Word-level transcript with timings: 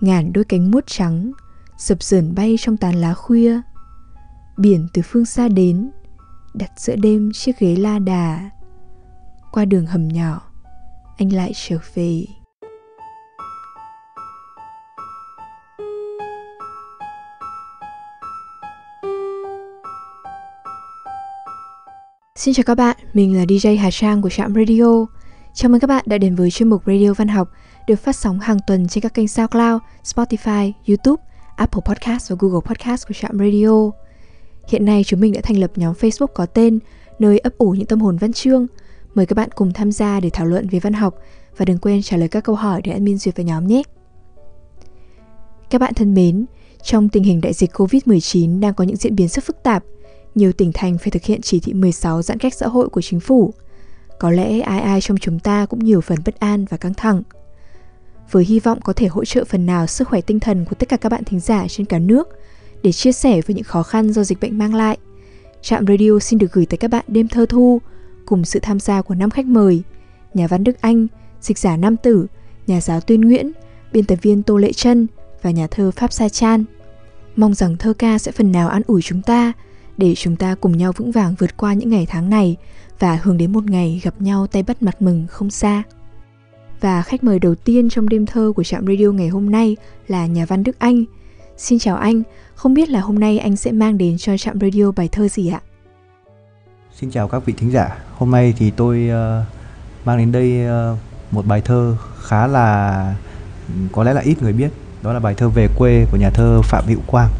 ngàn 0.00 0.32
đôi 0.32 0.44
cánh 0.44 0.70
muốt 0.70 0.86
trắng 0.86 1.32
sập 1.78 2.02
sờn 2.02 2.34
bay 2.34 2.56
trong 2.58 2.76
tàn 2.76 2.94
lá 2.94 3.14
khuya. 3.14 3.60
Biển 4.56 4.88
từ 4.92 5.02
phương 5.04 5.26
xa 5.26 5.48
đến 5.48 5.90
đặt 6.54 6.70
giữa 6.76 6.96
đêm 6.96 7.30
chiếc 7.32 7.58
ghế 7.58 7.76
la 7.76 7.98
đà. 7.98 8.50
Qua 9.52 9.64
đường 9.64 9.86
hầm 9.86 10.08
nhỏ 10.08 10.42
anh 11.18 11.32
lại 11.32 11.52
trở 11.54 11.78
về. 11.94 12.24
Xin 22.36 22.54
chào 22.54 22.64
các 22.66 22.74
bạn, 22.74 22.96
mình 23.12 23.36
là 23.36 23.44
DJ 23.44 23.78
Hà 23.78 23.90
Trang 23.90 24.22
của 24.22 24.30
Trạm 24.30 24.54
Radio. 24.54 25.06
Chào 25.54 25.70
mừng 25.70 25.80
các 25.80 25.86
bạn 25.86 26.04
đã 26.08 26.18
đến 26.18 26.34
với 26.34 26.50
chuyên 26.50 26.68
mục 26.68 26.82
Radio 26.86 27.12
Văn 27.12 27.28
học 27.28 27.50
được 27.88 28.00
phát 28.00 28.16
sóng 28.16 28.40
hàng 28.40 28.58
tuần 28.66 28.88
trên 28.88 29.02
các 29.02 29.14
kênh 29.14 29.28
SoundCloud, 29.28 29.82
Spotify, 30.04 30.72
YouTube, 30.88 31.22
Apple 31.56 31.80
Podcast 31.84 32.30
và 32.30 32.36
Google 32.38 32.60
Podcast 32.64 33.08
của 33.08 33.14
Trạm 33.14 33.38
Radio. 33.38 33.90
Hiện 34.68 34.84
nay 34.84 35.04
chúng 35.04 35.20
mình 35.20 35.32
đã 35.32 35.40
thành 35.40 35.58
lập 35.58 35.70
nhóm 35.76 35.94
Facebook 35.94 36.26
có 36.26 36.46
tên 36.46 36.78
nơi 37.18 37.38
ấp 37.38 37.58
ủ 37.58 37.70
những 37.70 37.86
tâm 37.86 38.00
hồn 38.00 38.16
văn 38.16 38.32
chương. 38.32 38.66
Mời 39.14 39.26
các 39.26 39.34
bạn 39.34 39.48
cùng 39.54 39.72
tham 39.72 39.92
gia 39.92 40.20
để 40.20 40.30
thảo 40.32 40.46
luận 40.46 40.68
về 40.68 40.78
văn 40.78 40.92
học 40.92 41.14
và 41.56 41.64
đừng 41.64 41.78
quên 41.78 42.02
trả 42.02 42.16
lời 42.16 42.28
các 42.28 42.44
câu 42.44 42.54
hỏi 42.54 42.80
để 42.84 42.92
admin 42.92 43.18
duyệt 43.18 43.36
vào 43.36 43.44
nhóm 43.44 43.66
nhé. 43.66 43.82
Các 45.70 45.80
bạn 45.80 45.94
thân 45.94 46.14
mến, 46.14 46.46
trong 46.82 47.08
tình 47.08 47.24
hình 47.24 47.40
đại 47.40 47.52
dịch 47.52 47.70
Covid-19 47.72 48.60
đang 48.60 48.74
có 48.74 48.84
những 48.84 48.96
diễn 48.96 49.16
biến 49.16 49.28
rất 49.28 49.44
phức 49.44 49.62
tạp, 49.62 49.84
nhiều 50.34 50.52
tỉnh 50.52 50.70
thành 50.74 50.98
phải 50.98 51.10
thực 51.10 51.22
hiện 51.22 51.40
chỉ 51.42 51.60
thị 51.60 51.72
16 51.72 52.22
giãn 52.22 52.38
cách 52.38 52.54
xã 52.54 52.66
hội 52.66 52.88
của 52.88 53.00
chính 53.00 53.20
phủ. 53.20 53.54
Có 54.18 54.30
lẽ 54.30 54.60
ai 54.60 54.80
ai 54.80 55.00
trong 55.00 55.16
chúng 55.16 55.38
ta 55.38 55.66
cũng 55.66 55.78
nhiều 55.78 56.00
phần 56.00 56.18
bất 56.24 56.40
an 56.40 56.64
và 56.70 56.76
căng 56.76 56.94
thẳng. 56.94 57.22
Với 58.30 58.44
hy 58.44 58.60
vọng 58.60 58.80
có 58.80 58.92
thể 58.92 59.06
hỗ 59.06 59.24
trợ 59.24 59.44
phần 59.44 59.66
nào 59.66 59.86
sức 59.86 60.08
khỏe 60.08 60.20
tinh 60.20 60.40
thần 60.40 60.64
của 60.64 60.74
tất 60.74 60.88
cả 60.88 60.96
các 60.96 61.12
bạn 61.12 61.24
thính 61.24 61.40
giả 61.40 61.68
trên 61.68 61.86
cả 61.86 61.98
nước 61.98 62.28
để 62.82 62.92
chia 62.92 63.12
sẻ 63.12 63.40
với 63.46 63.54
những 63.54 63.64
khó 63.64 63.82
khăn 63.82 64.12
do 64.12 64.24
dịch 64.24 64.40
bệnh 64.40 64.58
mang 64.58 64.74
lại, 64.74 64.98
Trạm 65.62 65.86
Radio 65.86 66.18
xin 66.18 66.38
được 66.38 66.52
gửi 66.52 66.66
tới 66.66 66.78
các 66.78 66.90
bạn 66.90 67.04
đêm 67.08 67.28
thơ 67.28 67.46
thu 67.48 67.80
cùng 68.26 68.44
sự 68.44 68.60
tham 68.62 68.80
gia 68.80 69.02
của 69.02 69.14
năm 69.14 69.30
khách 69.30 69.46
mời, 69.46 69.82
nhà 70.34 70.46
văn 70.46 70.64
Đức 70.64 70.80
Anh, 70.80 71.06
dịch 71.40 71.58
giả 71.58 71.76
Nam 71.76 71.96
Tử, 71.96 72.26
nhà 72.66 72.80
giáo 72.80 73.00
Tuyên 73.00 73.20
Nguyễn, 73.20 73.52
biên 73.92 74.04
tập 74.04 74.18
viên 74.22 74.42
Tô 74.42 74.56
Lệ 74.56 74.72
Trân 74.72 75.06
và 75.42 75.50
nhà 75.50 75.66
thơ 75.70 75.90
Pháp 75.90 76.12
Sa 76.12 76.28
Chan. 76.28 76.64
Mong 77.36 77.54
rằng 77.54 77.76
thơ 77.76 77.92
ca 77.98 78.18
sẽ 78.18 78.32
phần 78.32 78.52
nào 78.52 78.68
an 78.68 78.82
ủi 78.86 79.02
chúng 79.02 79.22
ta 79.22 79.52
để 79.96 80.14
chúng 80.14 80.36
ta 80.36 80.54
cùng 80.54 80.76
nhau 80.76 80.92
vững 80.96 81.12
vàng 81.12 81.34
vượt 81.38 81.56
qua 81.56 81.74
những 81.74 81.90
ngày 81.90 82.06
tháng 82.08 82.30
này 82.30 82.56
và 82.98 83.20
hướng 83.22 83.36
đến 83.36 83.52
một 83.52 83.64
ngày 83.64 84.00
gặp 84.04 84.20
nhau 84.20 84.46
tay 84.46 84.62
bắt 84.62 84.82
mặt 84.82 85.02
mừng 85.02 85.26
không 85.30 85.50
xa. 85.50 85.82
Và 86.80 87.02
khách 87.02 87.24
mời 87.24 87.38
đầu 87.38 87.54
tiên 87.54 87.88
trong 87.88 88.08
đêm 88.08 88.26
thơ 88.26 88.52
của 88.56 88.64
trạm 88.64 88.86
radio 88.86 89.06
ngày 89.06 89.28
hôm 89.28 89.50
nay 89.50 89.76
là 90.08 90.26
nhà 90.26 90.44
văn 90.46 90.62
Đức 90.62 90.78
Anh. 90.78 91.04
Xin 91.56 91.78
chào 91.78 91.96
anh, 91.96 92.22
không 92.54 92.74
biết 92.74 92.88
là 92.88 93.00
hôm 93.00 93.18
nay 93.18 93.38
anh 93.38 93.56
sẽ 93.56 93.72
mang 93.72 93.98
đến 93.98 94.18
cho 94.18 94.36
trạm 94.36 94.60
radio 94.60 94.90
bài 94.90 95.08
thơ 95.12 95.28
gì 95.28 95.48
ạ? 95.48 95.60
Xin 97.00 97.10
chào 97.10 97.28
các 97.28 97.46
vị 97.46 97.54
thính 97.56 97.72
giả. 97.72 97.98
Hôm 98.14 98.30
nay 98.30 98.54
thì 98.58 98.70
tôi 98.70 99.08
uh, 99.08 99.46
mang 100.04 100.18
đến 100.18 100.32
đây 100.32 100.66
uh, 100.92 100.98
một 101.30 101.46
bài 101.46 101.60
thơ 101.60 101.96
khá 102.22 102.46
là 102.46 103.16
có 103.92 104.04
lẽ 104.04 104.12
là 104.12 104.20
ít 104.20 104.42
người 104.42 104.52
biết. 104.52 104.70
Đó 105.02 105.12
là 105.12 105.20
bài 105.20 105.34
thơ 105.34 105.48
về 105.48 105.68
quê 105.78 106.06
của 106.10 106.16
nhà 106.16 106.30
thơ 106.30 106.60
Phạm 106.62 106.84
Hữu 106.86 107.00
Quang. 107.06 107.30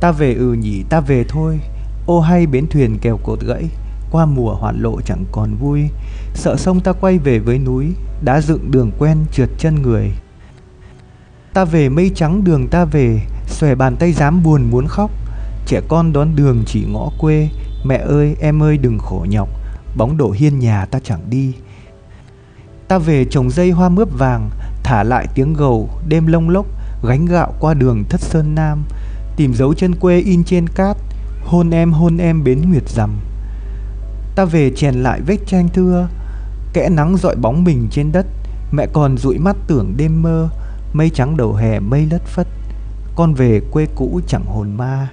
Ta 0.00 0.12
về 0.12 0.34
ừ 0.34 0.52
nhỉ, 0.52 0.82
ta 0.88 1.00
về 1.00 1.24
thôi. 1.28 1.60
Ô 2.06 2.20
hay 2.20 2.46
bến 2.46 2.66
thuyền 2.70 2.98
kèo 2.98 3.18
cột 3.24 3.40
gãy, 3.40 3.64
qua 4.10 4.26
mùa 4.26 4.54
hoạn 4.54 4.82
lộ 4.82 5.00
chẳng 5.00 5.24
còn 5.32 5.54
vui. 5.54 5.82
Sợ 6.34 6.56
sông 6.56 6.80
ta 6.80 6.92
quay 6.92 7.18
về 7.18 7.38
với 7.38 7.58
núi, 7.58 7.92
đã 8.24 8.40
dựng 8.40 8.70
đường 8.70 8.90
quen 8.98 9.18
trượt 9.32 9.48
chân 9.58 9.82
người. 9.82 10.12
Ta 11.54 11.64
về 11.64 11.88
mây 11.88 12.10
trắng 12.14 12.44
đường 12.44 12.68
ta 12.68 12.84
về, 12.84 13.20
xòe 13.46 13.74
bàn 13.74 13.96
tay 13.96 14.12
dám 14.12 14.42
buồn 14.42 14.70
muốn 14.70 14.86
khóc. 14.86 15.10
Trẻ 15.66 15.80
con 15.88 16.12
đón 16.12 16.36
đường 16.36 16.62
chỉ 16.66 16.84
ngõ 16.88 17.10
quê, 17.18 17.48
mẹ 17.84 17.96
ơi 17.96 18.36
em 18.40 18.62
ơi 18.62 18.78
đừng 18.78 18.98
khổ 18.98 19.26
nhọc, 19.28 19.48
bóng 19.96 20.16
đổ 20.16 20.30
hiên 20.30 20.58
nhà 20.58 20.86
ta 20.86 20.98
chẳng 21.04 21.30
đi. 21.30 21.54
Ta 22.88 22.98
về 22.98 23.24
trồng 23.24 23.50
dây 23.50 23.70
hoa 23.70 23.88
mướp 23.88 24.18
vàng, 24.18 24.50
thả 24.82 25.02
lại 25.02 25.26
tiếng 25.34 25.54
gầu 25.54 25.90
đêm 26.08 26.26
lông 26.26 26.48
lốc, 26.48 26.66
gánh 27.02 27.26
gạo 27.26 27.54
qua 27.60 27.74
đường 27.74 28.04
thất 28.08 28.20
sơn 28.20 28.54
nam, 28.54 28.84
tìm 29.36 29.54
dấu 29.54 29.74
chân 29.74 29.94
quê 29.94 30.20
in 30.20 30.44
trên 30.44 30.66
cát, 30.68 30.96
hôn 31.44 31.70
em 31.70 31.92
hôn 31.92 32.16
em 32.18 32.44
bến 32.44 32.62
nguyệt 32.70 32.88
rằm. 32.88 33.10
Ta 34.36 34.44
về 34.44 34.70
chèn 34.76 34.94
lại 34.94 35.20
vết 35.26 35.38
tranh 35.46 35.68
thưa, 35.74 36.08
kẽ 36.72 36.88
nắng 36.88 37.16
dọi 37.16 37.36
bóng 37.36 37.64
mình 37.64 37.88
trên 37.90 38.12
đất, 38.12 38.26
mẹ 38.72 38.86
còn 38.92 39.18
dụi 39.18 39.38
mắt 39.38 39.56
tưởng 39.66 39.94
đêm 39.96 40.22
mơ, 40.22 40.48
mây 40.92 41.10
trắng 41.10 41.36
đầu 41.36 41.54
hè 41.54 41.80
mây 41.80 42.06
lất 42.10 42.22
phất, 42.24 42.46
con 43.16 43.34
về 43.34 43.60
quê 43.70 43.86
cũ 43.94 44.20
chẳng 44.26 44.44
hồn 44.44 44.76
ma. 44.76 45.08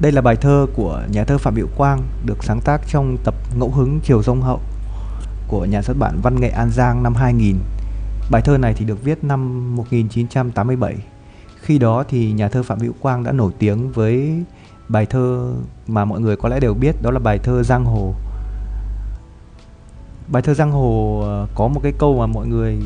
Đây 0.00 0.12
là 0.12 0.20
bài 0.20 0.36
thơ 0.36 0.66
của 0.74 1.02
nhà 1.12 1.24
thơ 1.24 1.38
Phạm 1.38 1.56
Hiệu 1.56 1.68
Quang 1.76 2.02
được 2.26 2.44
sáng 2.44 2.60
tác 2.60 2.80
trong 2.88 3.16
tập 3.24 3.34
Ngẫu 3.58 3.70
hứng 3.70 4.00
Chiều 4.04 4.22
Dông 4.22 4.42
Hậu 4.42 4.60
của 5.48 5.64
nhà 5.64 5.82
xuất 5.82 5.96
bản 5.98 6.18
Văn 6.22 6.40
nghệ 6.40 6.48
An 6.48 6.70
Giang 6.70 7.02
năm 7.02 7.14
2000. 7.14 7.56
Bài 8.30 8.42
thơ 8.42 8.58
này 8.58 8.74
thì 8.74 8.84
được 8.84 9.04
viết 9.04 9.24
năm 9.24 9.76
1987. 9.76 10.96
Khi 11.60 11.78
đó 11.78 12.04
thì 12.08 12.32
nhà 12.32 12.48
thơ 12.48 12.62
Phạm 12.62 12.78
Hữu 12.78 12.92
Quang 13.00 13.24
đã 13.24 13.32
nổi 13.32 13.52
tiếng 13.58 13.92
với 13.92 14.42
bài 14.88 15.06
thơ 15.06 15.52
mà 15.86 16.04
mọi 16.04 16.20
người 16.20 16.36
có 16.36 16.48
lẽ 16.48 16.60
đều 16.60 16.74
biết 16.74 17.02
đó 17.02 17.10
là 17.10 17.18
bài 17.18 17.38
thơ 17.38 17.62
Giang 17.62 17.84
Hồ. 17.84 18.14
Bài 20.32 20.42
thơ 20.42 20.54
Giang 20.54 20.72
Hồ 20.72 21.20
ờ, 21.24 21.46
có 21.54 21.68
một 21.68 21.80
cái 21.82 21.92
câu 21.98 22.18
mà 22.18 22.26
mọi 22.26 22.46
người 22.46 22.78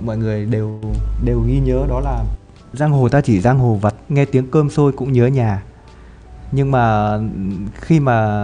mọi 0.00 0.18
người 0.18 0.46
đều 0.46 0.80
đều 1.24 1.40
ghi 1.40 1.60
nhớ 1.60 1.84
đó 1.88 2.00
là 2.00 2.24
Giang 2.72 2.90
hồ 2.90 3.08
ta 3.08 3.20
chỉ 3.20 3.40
giang 3.40 3.58
hồ 3.58 3.74
vặt, 3.74 3.94
nghe 4.08 4.24
tiếng 4.24 4.50
cơm 4.50 4.70
sôi 4.70 4.92
cũng 4.92 5.12
nhớ 5.12 5.26
nhà 5.26 5.62
nhưng 6.52 6.70
mà 6.70 7.14
ừ, 7.14 7.22
khi 7.74 8.00
mà 8.00 8.38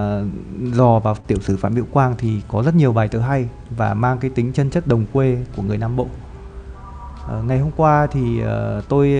dò 0.72 0.98
vào 0.98 1.16
tiểu 1.26 1.38
sử 1.40 1.56
Phạm 1.56 1.74
Hữu 1.74 1.84
Quang 1.92 2.14
thì 2.18 2.40
có 2.48 2.62
rất 2.62 2.74
nhiều 2.74 2.92
bài 2.92 3.08
thơ 3.08 3.18
hay 3.18 3.48
và 3.76 3.94
mang 3.94 4.18
cái 4.18 4.30
tính 4.34 4.52
chân 4.52 4.70
chất 4.70 4.86
đồng 4.86 5.04
quê 5.12 5.38
của 5.56 5.62
người 5.62 5.78
Nam 5.78 5.96
Bộ. 5.96 6.06
À, 7.28 7.42
ngày 7.46 7.58
hôm 7.58 7.70
qua 7.76 8.06
thì 8.12 8.40
uh, 8.42 8.88
tôi 8.88 9.12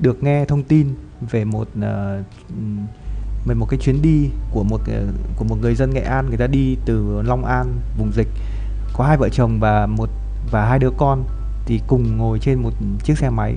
được 0.00 0.22
nghe 0.22 0.44
thông 0.44 0.62
tin 0.62 0.94
về 1.30 1.44
một 1.44 1.68
uh, 1.78 2.24
về 3.46 3.54
một 3.54 3.66
cái 3.70 3.80
chuyến 3.80 4.02
đi 4.02 4.28
của 4.50 4.64
một 4.64 4.80
của 5.36 5.44
một 5.44 5.56
người 5.60 5.74
dân 5.74 5.90
Nghệ 5.94 6.00
An 6.00 6.28
người 6.28 6.38
ta 6.38 6.46
đi 6.46 6.76
từ 6.84 7.22
Long 7.22 7.44
An 7.44 7.66
vùng 7.98 8.12
dịch 8.12 8.28
có 8.92 9.04
hai 9.04 9.16
vợ 9.16 9.28
chồng 9.28 9.60
và 9.60 9.86
một 9.86 10.08
và 10.50 10.66
hai 10.66 10.78
đứa 10.78 10.90
con 10.98 11.24
thì 11.66 11.80
cùng 11.86 12.16
ngồi 12.16 12.38
trên 12.38 12.62
một 12.62 12.70
chiếc 13.04 13.18
xe 13.18 13.30
máy 13.30 13.54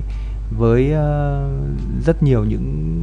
với 0.57 0.91
uh, 0.91 2.05
rất 2.05 2.23
nhiều 2.23 2.43
những 2.43 2.99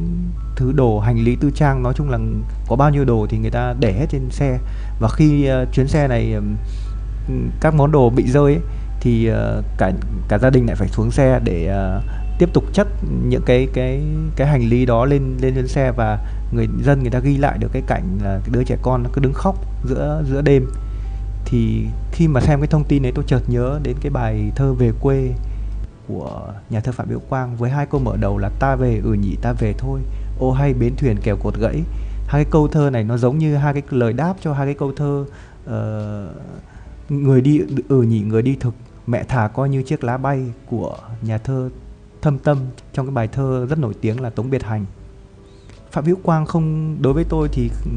thứ 0.55 0.71
đồ 0.71 0.99
hành 0.99 1.17
lý 1.17 1.35
tư 1.35 1.51
trang. 1.55 1.83
Nói 1.83 1.93
chung 1.95 2.09
là 2.09 2.19
có 2.67 2.75
bao 2.75 2.89
nhiêu 2.89 3.05
đồ 3.05 3.27
thì 3.29 3.37
người 3.37 3.51
ta 3.51 3.73
để 3.79 3.93
hết 3.93 4.05
trên 4.09 4.29
xe. 4.29 4.59
Và 4.99 5.09
khi 5.09 5.49
uh, 5.51 5.73
chuyến 5.73 5.87
xe 5.87 6.07
này 6.07 6.33
um, 6.33 6.55
các 7.61 7.73
món 7.73 7.91
đồ 7.91 8.09
bị 8.09 8.31
rơi 8.31 8.53
ấy, 8.53 8.61
thì 9.01 9.31
uh, 9.31 9.65
cả 9.77 9.91
cả 10.27 10.37
gia 10.37 10.49
đình 10.49 10.65
lại 10.65 10.75
phải 10.75 10.87
xuống 10.87 11.11
xe 11.11 11.39
để 11.43 11.73
uh, 11.97 12.03
tiếp 12.39 12.49
tục 12.53 12.63
chất 12.73 12.87
những 13.27 13.43
cái 13.45 13.67
cái 13.73 14.01
cái 14.35 14.47
hành 14.47 14.61
lý 14.61 14.85
đó 14.85 15.05
lên 15.05 15.37
lên 15.41 15.55
trên 15.55 15.67
xe. 15.67 15.91
Và 15.91 16.19
người 16.51 16.67
dân 16.83 17.01
người 17.01 17.11
ta 17.11 17.19
ghi 17.19 17.37
lại 17.37 17.57
được 17.57 17.69
cái 17.73 17.81
cảnh 17.87 18.19
là 18.23 18.39
cái 18.43 18.49
đứa 18.51 18.63
trẻ 18.63 18.77
con 18.81 19.03
nó 19.03 19.09
cứ 19.13 19.21
đứng 19.21 19.33
khóc 19.33 19.55
giữa 19.85 20.23
giữa 20.29 20.41
đêm 20.41 20.67
thì 21.51 21.85
khi 22.11 22.27
mà 22.27 22.41
xem 22.41 22.59
cái 22.59 22.67
thông 22.67 22.83
tin 22.83 23.03
đấy 23.03 23.11
tôi 23.15 23.25
chợt 23.27 23.41
nhớ 23.47 23.79
đến 23.83 23.97
cái 24.01 24.09
bài 24.09 24.51
thơ 24.55 24.73
về 24.73 24.91
quê 25.01 25.33
của 26.07 26.53
nhà 26.69 26.79
thơ 26.79 26.91
Phạm 26.91 27.09
Hữu 27.09 27.19
Quang 27.19 27.55
với 27.55 27.69
hai 27.69 27.85
câu 27.85 28.01
mở 28.01 28.17
đầu 28.17 28.37
là 28.37 28.49
ta 28.59 28.75
về 28.75 29.01
ừ 29.03 29.13
nhỉ 29.13 29.35
ta 29.41 29.53
về 29.53 29.73
thôi 29.77 29.99
ô 30.39 30.51
hay 30.51 30.73
bến 30.73 30.95
thuyền 30.97 31.17
kèo 31.23 31.37
cột 31.37 31.57
gãy 31.57 31.81
hai 32.27 32.43
cái 32.43 32.51
câu 32.51 32.67
thơ 32.67 32.89
này 32.89 33.03
nó 33.03 33.17
giống 33.17 33.37
như 33.37 33.55
hai 33.55 33.73
cái 33.73 33.83
lời 33.89 34.13
đáp 34.13 34.33
cho 34.41 34.53
hai 34.53 34.65
cái 34.67 34.75
câu 34.75 34.91
thơ 34.95 35.25
uh, 35.65 37.11
người 37.11 37.41
đi 37.41 37.61
ừ 37.89 38.01
nhỉ 38.01 38.19
người 38.19 38.41
đi 38.41 38.57
thực 38.59 38.73
mẹ 39.07 39.23
thả 39.27 39.47
coi 39.47 39.69
như 39.69 39.83
chiếc 39.83 40.03
lá 40.03 40.17
bay 40.17 40.51
của 40.65 40.97
nhà 41.21 41.37
thơ 41.37 41.69
thâm 42.21 42.37
tâm 42.37 42.57
trong 42.93 43.05
cái 43.05 43.13
bài 43.13 43.27
thơ 43.27 43.65
rất 43.69 43.79
nổi 43.79 43.93
tiếng 44.01 44.21
là 44.21 44.29
Tống 44.29 44.49
Biệt 44.49 44.63
Hành 44.63 44.85
Phạm 45.91 46.05
Hữu 46.05 46.17
Quang 46.23 46.45
không 46.45 46.97
đối 47.01 47.13
với 47.13 47.23
tôi 47.29 47.49
thì 47.51 47.69
ừ, 47.85 47.91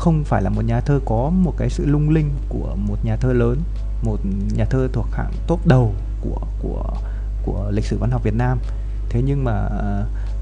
không 0.00 0.24
phải 0.24 0.42
là 0.42 0.50
một 0.50 0.64
nhà 0.64 0.80
thơ 0.80 1.00
có 1.04 1.30
một 1.30 1.54
cái 1.56 1.70
sự 1.70 1.86
lung 1.86 2.10
linh 2.10 2.30
của 2.48 2.74
một 2.76 2.96
nhà 3.04 3.16
thơ 3.16 3.32
lớn 3.32 3.60
một 4.02 4.18
nhà 4.54 4.64
thơ 4.64 4.88
thuộc 4.92 5.06
hạng 5.12 5.32
top 5.46 5.66
đầu 5.66 5.94
của 6.20 6.40
của 6.62 6.84
của 7.44 7.70
lịch 7.70 7.84
sử 7.84 7.98
văn 7.98 8.10
học 8.10 8.22
Việt 8.22 8.34
Nam. 8.34 8.58
Thế 9.10 9.22
nhưng 9.22 9.44
mà 9.44 9.68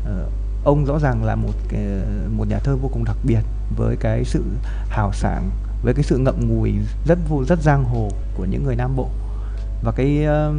uh, 0.03 0.33
ông 0.65 0.85
rõ 0.85 0.99
ràng 0.99 1.25
là 1.25 1.35
một 1.35 1.53
cái, 1.69 1.81
một 2.37 2.49
nhà 2.49 2.59
thơ 2.59 2.77
vô 2.77 2.91
cùng 2.93 3.05
đặc 3.05 3.17
biệt 3.25 3.41
với 3.77 3.97
cái 3.97 4.25
sự 4.25 4.45
hào 4.89 5.13
sảng 5.13 5.51
với 5.83 5.95
cái 5.95 6.03
sự 6.03 6.19
ngậm 6.19 6.49
ngùi 6.49 6.73
rất 7.07 7.19
vô 7.29 7.45
rất 7.45 7.63
giang 7.63 7.85
hồ 7.85 8.09
của 8.37 8.45
những 8.45 8.65
người 8.65 8.77
Nam 8.77 8.97
Bộ. 8.97 9.09
Và 9.83 9.93
cái 9.93 10.27
uh, 10.27 10.55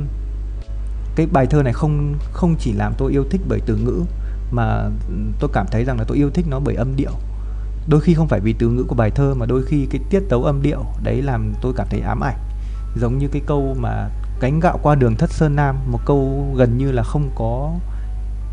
cái 1.15 1.27
bài 1.31 1.47
thơ 1.47 1.63
này 1.63 1.73
không 1.73 2.15
không 2.31 2.55
chỉ 2.59 2.73
làm 2.73 2.93
tôi 2.97 3.11
yêu 3.11 3.23
thích 3.31 3.41
bởi 3.47 3.59
từ 3.65 3.75
ngữ 3.75 4.03
mà 4.51 4.89
tôi 5.39 5.49
cảm 5.53 5.67
thấy 5.71 5.85
rằng 5.85 5.97
là 5.97 6.03
tôi 6.03 6.17
yêu 6.17 6.29
thích 6.29 6.45
nó 6.49 6.59
bởi 6.59 6.75
âm 6.75 6.95
điệu 6.95 7.11
đôi 7.89 8.01
khi 8.01 8.13
không 8.13 8.27
phải 8.27 8.39
vì 8.39 8.53
từ 8.53 8.69
ngữ 8.69 8.83
của 8.83 8.95
bài 8.95 9.12
thơ 9.12 9.33
mà 9.38 9.45
đôi 9.45 9.63
khi 9.65 9.88
cái 9.91 10.01
tiết 10.09 10.19
tấu 10.30 10.44
âm 10.44 10.62
điệu 10.62 10.86
đấy 11.03 11.21
làm 11.21 11.53
tôi 11.62 11.74
cảm 11.75 11.88
thấy 11.89 12.00
ám 12.00 12.24
ảnh. 12.24 12.38
Giống 12.95 13.18
như 13.18 13.27
cái 13.27 13.41
câu 13.45 13.75
mà 13.80 14.09
cánh 14.39 14.59
gạo 14.59 14.80
qua 14.83 14.95
đường 14.95 15.15
thất 15.15 15.31
sơn 15.31 15.56
nam 15.56 15.77
một 15.88 16.00
câu 16.06 16.47
gần 16.56 16.77
như 16.77 16.91
là 16.91 17.03
không 17.03 17.30
có 17.36 17.74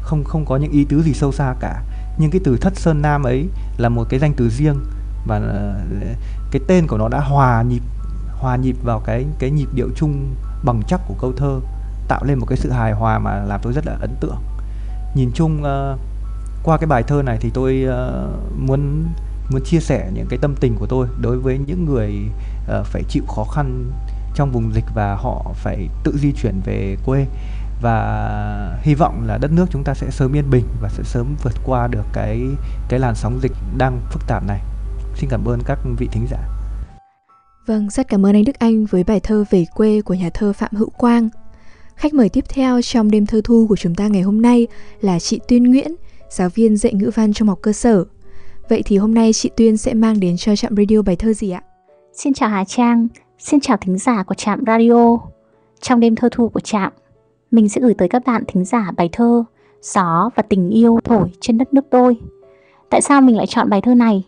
không 0.03 0.25
không 0.25 0.44
có 0.44 0.56
những 0.56 0.73
ý 0.73 0.85
tứ 0.85 1.03
gì 1.03 1.12
sâu 1.12 1.33
xa 1.33 1.55
cả. 1.61 1.83
Nhưng 2.19 2.31
cái 2.31 2.41
từ 2.44 2.56
thất 2.56 2.77
sơn 2.77 3.03
nam 3.03 3.23
ấy 3.23 3.49
là 3.79 3.88
một 3.88 4.06
cái 4.09 4.21
danh 4.21 4.35
từ 4.37 4.49
riêng 4.49 4.77
và 5.27 5.39
ờ, 5.39 5.81
cái 6.50 6.62
tên 6.67 6.87
của 6.87 6.99
nó 6.99 7.09
đã 7.09 7.21
hòa 7.21 7.62
nhịp 7.62 7.82
hòa 8.39 8.56
nhịp 8.56 8.77
vào 8.85 9.00
cái 9.00 9.27
cái 9.39 9.50
nhịp 9.50 9.69
điệu 9.75 9.89
chung 9.97 10.35
bằng 10.65 10.82
chắc 10.89 11.00
của 11.09 11.15
câu 11.21 11.32
thơ 11.37 11.61
tạo 12.09 12.25
lên 12.25 12.39
một 12.39 12.47
cái 12.47 12.59
sự 12.59 12.71
hài 12.71 12.93
hòa 12.93 13.19
mà 13.19 13.44
làm 13.44 13.61
tôi 13.62 13.73
rất 13.73 13.87
là 13.87 13.97
ấn 14.00 14.11
tượng. 14.21 14.39
Nhìn 15.15 15.31
chung 15.35 15.62
uh, 15.62 15.99
qua 16.65 16.77
cái 16.77 16.87
bài 16.87 17.03
thơ 17.03 17.23
này 17.23 17.39
thì 17.41 17.50
tôi 17.50 17.87
uh, 17.89 18.59
muốn 18.59 19.05
muốn 19.50 19.62
chia 19.64 19.81
sẻ 19.81 20.10
những 20.14 20.26
cái 20.28 20.38
tâm 20.43 20.54
tình 20.60 20.76
của 20.78 20.87
tôi 20.87 21.06
đối 21.20 21.38
với 21.38 21.58
những 21.66 21.84
người 21.84 22.14
uh, 22.81 22.87
phải 22.87 23.02
chịu 23.08 23.22
khó 23.26 23.44
khăn 23.44 23.93
trong 24.34 24.52
vùng 24.52 24.75
dịch 24.75 24.84
và 24.94 25.14
họ 25.14 25.52
phải 25.54 25.88
tự 26.04 26.16
di 26.16 26.32
chuyển 26.32 26.60
về 26.64 26.96
quê 27.04 27.26
và 27.82 28.78
hy 28.82 28.94
vọng 28.94 29.26
là 29.26 29.38
đất 29.38 29.52
nước 29.52 29.66
chúng 29.70 29.84
ta 29.84 29.94
sẽ 29.94 30.10
sớm 30.10 30.37
yên 30.37 30.50
bình 30.50 30.64
và 30.81 30.88
sẽ 30.88 31.02
sớm 31.02 31.37
vượt 31.43 31.54
qua 31.64 31.87
được 31.87 32.04
cái 32.12 32.40
cái 32.88 33.00
làn 33.00 33.14
sóng 33.14 33.38
dịch 33.43 33.52
đang 33.78 34.00
phức 34.10 34.26
tạp 34.26 34.46
này. 34.46 34.60
Xin 35.16 35.31
cảm 35.31 35.44
ơn 35.44 35.60
các 35.66 35.78
vị 35.98 36.08
thính 36.12 36.26
giả. 36.31 36.38
Vâng, 37.66 37.90
rất 37.90 38.08
cảm 38.08 38.26
ơn 38.26 38.37
anh 38.37 38.44
Đức 38.44 38.58
Anh 38.58 38.87
với 38.87 39.04
bài 39.04 39.20
thơ 39.20 39.44
Về 39.50 39.64
quê 39.75 40.00
của 40.00 40.14
nhà 40.14 40.31
thơ 40.34 40.52
Phạm 40.52 40.70
Hữu 40.75 40.90
Quang. 40.90 41.28
Khách 41.96 42.14
mời 42.14 42.28
tiếp 42.28 42.44
theo 42.48 42.82
trong 42.82 43.10
đêm 43.10 43.26
thơ 43.26 43.40
thu 43.44 43.66
của 43.69 43.76
chúng 43.76 43.94
ta 43.94 44.08
ngày 44.08 44.22
hôm 44.22 44.43
nay 44.43 44.66
là 45.00 45.19
chị 45.19 45.40
Tuyên 45.48 45.64
Nguyễn, 45.64 45.94
giáo 46.31 46.48
viên 46.48 46.76
dạy 46.76 46.94
ngữ 46.94 47.10
văn 47.14 47.32
trong 47.32 47.48
học 47.48 47.58
cơ 47.62 47.72
sở. 47.72 48.04
Vậy 48.69 48.83
thì 48.85 48.99
hôm 48.99 49.15
nay 49.15 49.33
chị 49.33 49.51
Tuyên 49.57 49.77
sẽ 49.77 49.95
mang 49.95 50.21
đến 50.21 50.37
cho 50.37 50.57
Trạm 50.57 50.77
Radio 50.77 51.03
bài 51.03 51.17
thơ 51.17 51.33
gì 51.33 51.51
ạ? 51.51 51.63
Xin 52.13 52.35
chào 52.35 52.49
Hà 52.49 52.65
Trang, 52.65 53.09
xin 53.39 53.61
chào 53.61 53.77
thính 53.77 53.99
giả 53.99 54.23
của 54.23 54.35
Trạm 54.35 54.65
Radio. 54.67 55.19
Trong 55.81 56.01
đêm 56.01 56.17
thơ 56.17 56.29
thu 56.33 56.49
của 56.49 56.61
Trạm, 56.61 56.93
mình 57.51 57.69
sẽ 57.69 57.81
gửi 57.81 57.95
tới 57.95 58.09
các 58.09 58.23
bạn 58.27 58.45
thính 58.49 58.65
giả 58.65 58.91
bài 58.97 59.09
thơ 59.13 59.45
Gió 59.83 60.31
và 60.35 60.43
tình 60.43 60.71
yêu 60.71 60.99
thổi 61.05 61.31
trên 61.41 61.59
đất 61.59 61.75
nước 61.75 61.85
tôi. 61.91 62.17
Tại 62.91 63.01
sao 63.01 63.21
mình 63.21 63.37
lại 63.37 63.47
chọn 63.47 63.71
bài 63.71 63.81
thơ 63.81 63.95
này 63.95 64.25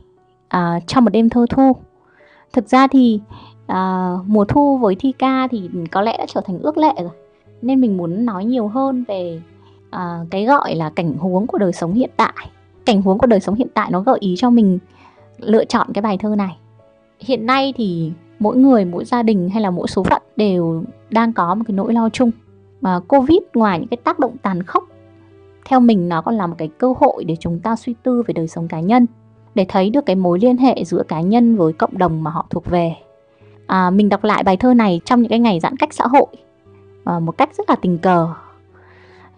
à, 0.48 0.80
trong 0.86 1.04
một 1.04 1.10
đêm 1.10 1.28
thơ 1.28 1.46
thu? 1.50 1.76
Thực 2.52 2.68
ra 2.68 2.86
thì 2.86 3.20
à, 3.66 4.12
mùa 4.26 4.44
thu 4.44 4.78
với 4.78 4.96
thi 4.98 5.12
ca 5.18 5.48
thì 5.50 5.70
có 5.90 6.00
lẽ 6.00 6.16
đã 6.18 6.26
trở 6.28 6.40
thành 6.40 6.58
ước 6.58 6.78
lệ 6.78 6.92
rồi. 6.96 7.12
Nên 7.62 7.80
mình 7.80 7.96
muốn 7.96 8.24
nói 8.24 8.44
nhiều 8.44 8.68
hơn 8.68 9.04
về 9.08 9.40
à, 9.90 10.18
cái 10.30 10.44
gọi 10.44 10.74
là 10.74 10.90
cảnh 10.90 11.16
huống 11.18 11.46
của 11.46 11.58
đời 11.58 11.72
sống 11.72 11.94
hiện 11.94 12.10
tại. 12.16 12.34
Cảnh 12.88 13.02
huống 13.02 13.18
của 13.18 13.26
đời 13.26 13.40
sống 13.40 13.54
hiện 13.54 13.68
tại 13.74 13.90
nó 13.90 14.00
gợi 14.00 14.16
ý 14.20 14.34
cho 14.38 14.50
mình 14.50 14.78
lựa 15.38 15.64
chọn 15.64 15.86
cái 15.94 16.02
bài 16.02 16.18
thơ 16.18 16.34
này. 16.36 16.56
Hiện 17.20 17.46
nay 17.46 17.74
thì 17.76 18.12
mỗi 18.38 18.56
người, 18.56 18.84
mỗi 18.84 19.04
gia 19.04 19.22
đình 19.22 19.48
hay 19.48 19.62
là 19.62 19.70
mỗi 19.70 19.88
số 19.88 20.02
phận 20.02 20.22
đều 20.36 20.84
đang 21.10 21.32
có 21.32 21.54
một 21.54 21.64
cái 21.68 21.74
nỗi 21.74 21.92
lo 21.92 22.08
chung. 22.08 22.30
Mà 22.80 23.00
covid 23.00 23.38
ngoài 23.54 23.78
những 23.78 23.88
cái 23.88 23.96
tác 24.04 24.18
động 24.18 24.36
tàn 24.42 24.62
khốc 24.62 24.84
theo 25.68 25.80
mình 25.80 26.08
nó 26.08 26.22
còn 26.22 26.34
là 26.34 26.46
một 26.46 26.54
cái 26.58 26.68
cơ 26.78 26.94
hội 27.00 27.24
để 27.24 27.36
chúng 27.40 27.60
ta 27.60 27.76
suy 27.76 27.94
tư 28.02 28.22
về 28.26 28.32
đời 28.32 28.48
sống 28.48 28.68
cá 28.68 28.80
nhân 28.80 29.06
để 29.54 29.66
thấy 29.68 29.90
được 29.90 30.06
cái 30.06 30.16
mối 30.16 30.38
liên 30.38 30.56
hệ 30.56 30.84
giữa 30.84 31.02
cá 31.08 31.20
nhân 31.20 31.56
với 31.56 31.72
cộng 31.72 31.98
đồng 31.98 32.22
mà 32.22 32.30
họ 32.30 32.46
thuộc 32.50 32.66
về. 32.66 32.94
À, 33.66 33.90
mình 33.90 34.08
đọc 34.08 34.24
lại 34.24 34.42
bài 34.42 34.56
thơ 34.56 34.74
này 34.74 35.00
trong 35.04 35.22
những 35.22 35.30
cái 35.30 35.38
ngày 35.38 35.60
giãn 35.60 35.76
cách 35.76 35.92
xã 35.92 36.06
hội 36.06 36.26
à, 37.04 37.18
một 37.18 37.38
cách 37.38 37.50
rất 37.58 37.70
là 37.70 37.76
tình 37.76 37.98
cờ. 37.98 38.28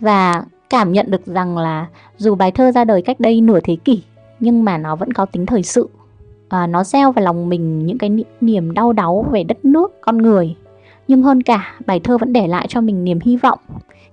Và 0.01 0.45
cảm 0.71 0.93
nhận 0.93 1.11
được 1.11 1.27
rằng 1.27 1.59
là 1.59 1.87
dù 2.17 2.35
bài 2.35 2.51
thơ 2.51 2.73
ra 2.73 2.85
đời 2.85 3.03
cách 3.03 3.21
đây 3.21 3.41
nửa 3.41 3.61
thế 3.61 3.77
kỷ 3.77 4.03
nhưng 4.41 4.65
mà 4.65 4.79
nó 4.79 4.97
vẫn 4.97 5.13
có 5.13 5.25
tính 5.25 5.47
thời 5.47 5.63
sự. 5.63 5.89
À, 6.49 6.67
nó 6.67 6.85
gieo 6.85 7.13
vào 7.13 7.25
lòng 7.25 7.49
mình 7.49 7.87
những 7.87 7.99
cái 7.99 8.11
niềm 8.41 8.75
đau 8.75 8.93
đáu 8.93 9.27
về 9.31 9.45
đất 9.45 9.65
nước 9.65 10.01
con 10.01 10.19
người. 10.19 10.57
Nhưng 11.09 11.23
hơn 11.23 11.43
cả 11.43 11.75
bài 11.87 12.01
thơ 12.01 12.19
vẫn 12.19 12.33
để 12.33 12.47
lại 12.47 12.67
cho 12.69 12.81
mình 12.81 13.05
niềm 13.05 13.19
hy 13.25 13.37
vọng 13.37 13.59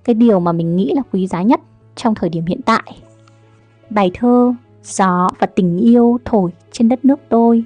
cái 0.04 0.14
điều 0.14 0.40
mà 0.40 0.52
mình 0.52 0.76
nghĩ 0.76 0.92
là 0.94 1.02
quý 1.12 1.26
giá 1.26 1.42
nhất 1.42 1.60
trong 1.96 2.14
thời 2.14 2.30
điểm 2.30 2.46
hiện 2.46 2.60
tại. 2.62 2.98
Bài 3.90 4.10
thơ 4.14 4.54
gió 4.84 5.28
và 5.38 5.46
tình 5.46 5.78
yêu 5.78 6.18
thổi 6.24 6.50
trên 6.72 6.88
đất 6.88 7.04
nước 7.04 7.20
tôi. 7.28 7.64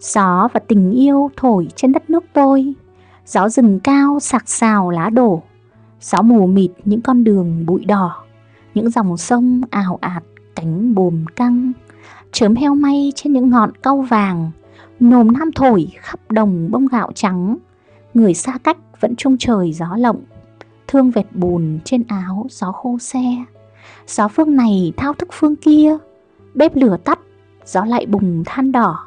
Gió 0.00 0.48
và 0.52 0.60
tình 0.68 0.90
yêu 0.92 1.30
thổi 1.36 1.68
trên 1.76 1.92
đất 1.92 2.10
nước 2.10 2.24
tôi. 2.32 2.74
Gió 3.26 3.48
rừng 3.48 3.80
cao 3.80 4.20
sạc 4.20 4.48
sào 4.48 4.90
lá 4.90 5.10
đổ 5.10 5.42
gió 6.02 6.22
mù 6.22 6.46
mịt 6.46 6.70
những 6.84 7.00
con 7.00 7.24
đường 7.24 7.66
bụi 7.66 7.84
đỏ, 7.84 8.24
những 8.74 8.90
dòng 8.90 9.16
sông 9.16 9.60
ảo 9.70 9.98
ạt 10.00 10.22
cánh 10.54 10.94
bồm 10.94 11.24
căng. 11.36 11.72
Chớm 12.32 12.54
heo 12.54 12.74
may 12.74 13.12
trên 13.14 13.32
những 13.32 13.50
ngọn 13.50 13.70
cau 13.82 14.00
vàng, 14.00 14.50
nồm 15.00 15.32
nam 15.32 15.50
thổi 15.54 15.88
khắp 16.00 16.20
đồng 16.30 16.70
bông 16.70 16.86
gạo 16.86 17.12
trắng. 17.14 17.56
Người 18.14 18.34
xa 18.34 18.58
cách 18.64 18.76
vẫn 19.00 19.16
trung 19.16 19.36
trời 19.38 19.72
gió 19.72 19.96
lộng, 19.96 20.20
thương 20.86 21.10
vệt 21.10 21.26
bùn 21.34 21.78
trên 21.84 22.02
áo 22.08 22.46
gió 22.50 22.72
khô 22.72 22.98
xe. 22.98 23.44
Gió 24.06 24.28
phương 24.28 24.56
này 24.56 24.92
thao 24.96 25.12
thức 25.12 25.28
phương 25.32 25.56
kia, 25.56 25.96
bếp 26.54 26.76
lửa 26.76 26.96
tắt, 27.04 27.18
gió 27.64 27.84
lại 27.84 28.06
bùng 28.06 28.42
than 28.46 28.72
đỏ. 28.72 29.06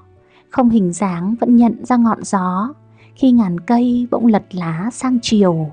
Không 0.49 0.69
hình 0.69 0.93
dáng 0.93 1.35
vẫn 1.39 1.55
nhận 1.55 1.85
ra 1.85 1.95
ngọn 1.95 2.23
gió 2.23 2.73
khi 3.15 3.31
ngàn 3.31 3.59
cây 3.59 4.07
bỗng 4.11 4.25
lật 4.25 4.43
lá 4.51 4.89
sang 4.93 5.19
chiều 5.21 5.71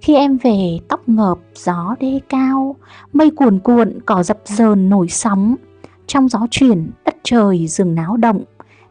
khi 0.00 0.14
em 0.14 0.36
về, 0.36 0.78
tóc 0.88 1.08
ngợp, 1.08 1.38
gió 1.54 1.94
đê 2.00 2.20
cao, 2.28 2.76
mây 3.12 3.30
cuồn 3.30 3.58
cuộn, 3.58 3.98
cỏ 4.06 4.22
dập 4.22 4.38
dờn 4.44 4.88
nổi 4.88 5.08
sóng. 5.08 5.54
Trong 6.06 6.28
gió 6.28 6.46
chuyển, 6.50 6.90
đất 7.04 7.16
trời 7.22 7.66
rừng 7.66 7.94
náo 7.94 8.16
động. 8.16 8.44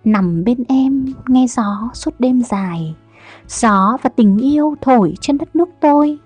Nằm 0.03 0.43
bên 0.43 0.63
em, 0.67 1.05
nghe 1.27 1.47
gió 1.47 1.89
suốt 1.93 2.19
đêm 2.19 2.41
dài. 2.41 2.95
Gió 3.47 3.97
và 4.01 4.09
tình 4.09 4.37
yêu 4.37 4.75
thổi 4.81 5.13
trên 5.21 5.37
đất 5.37 5.55
nước 5.55 5.69
tôi. 5.79 6.17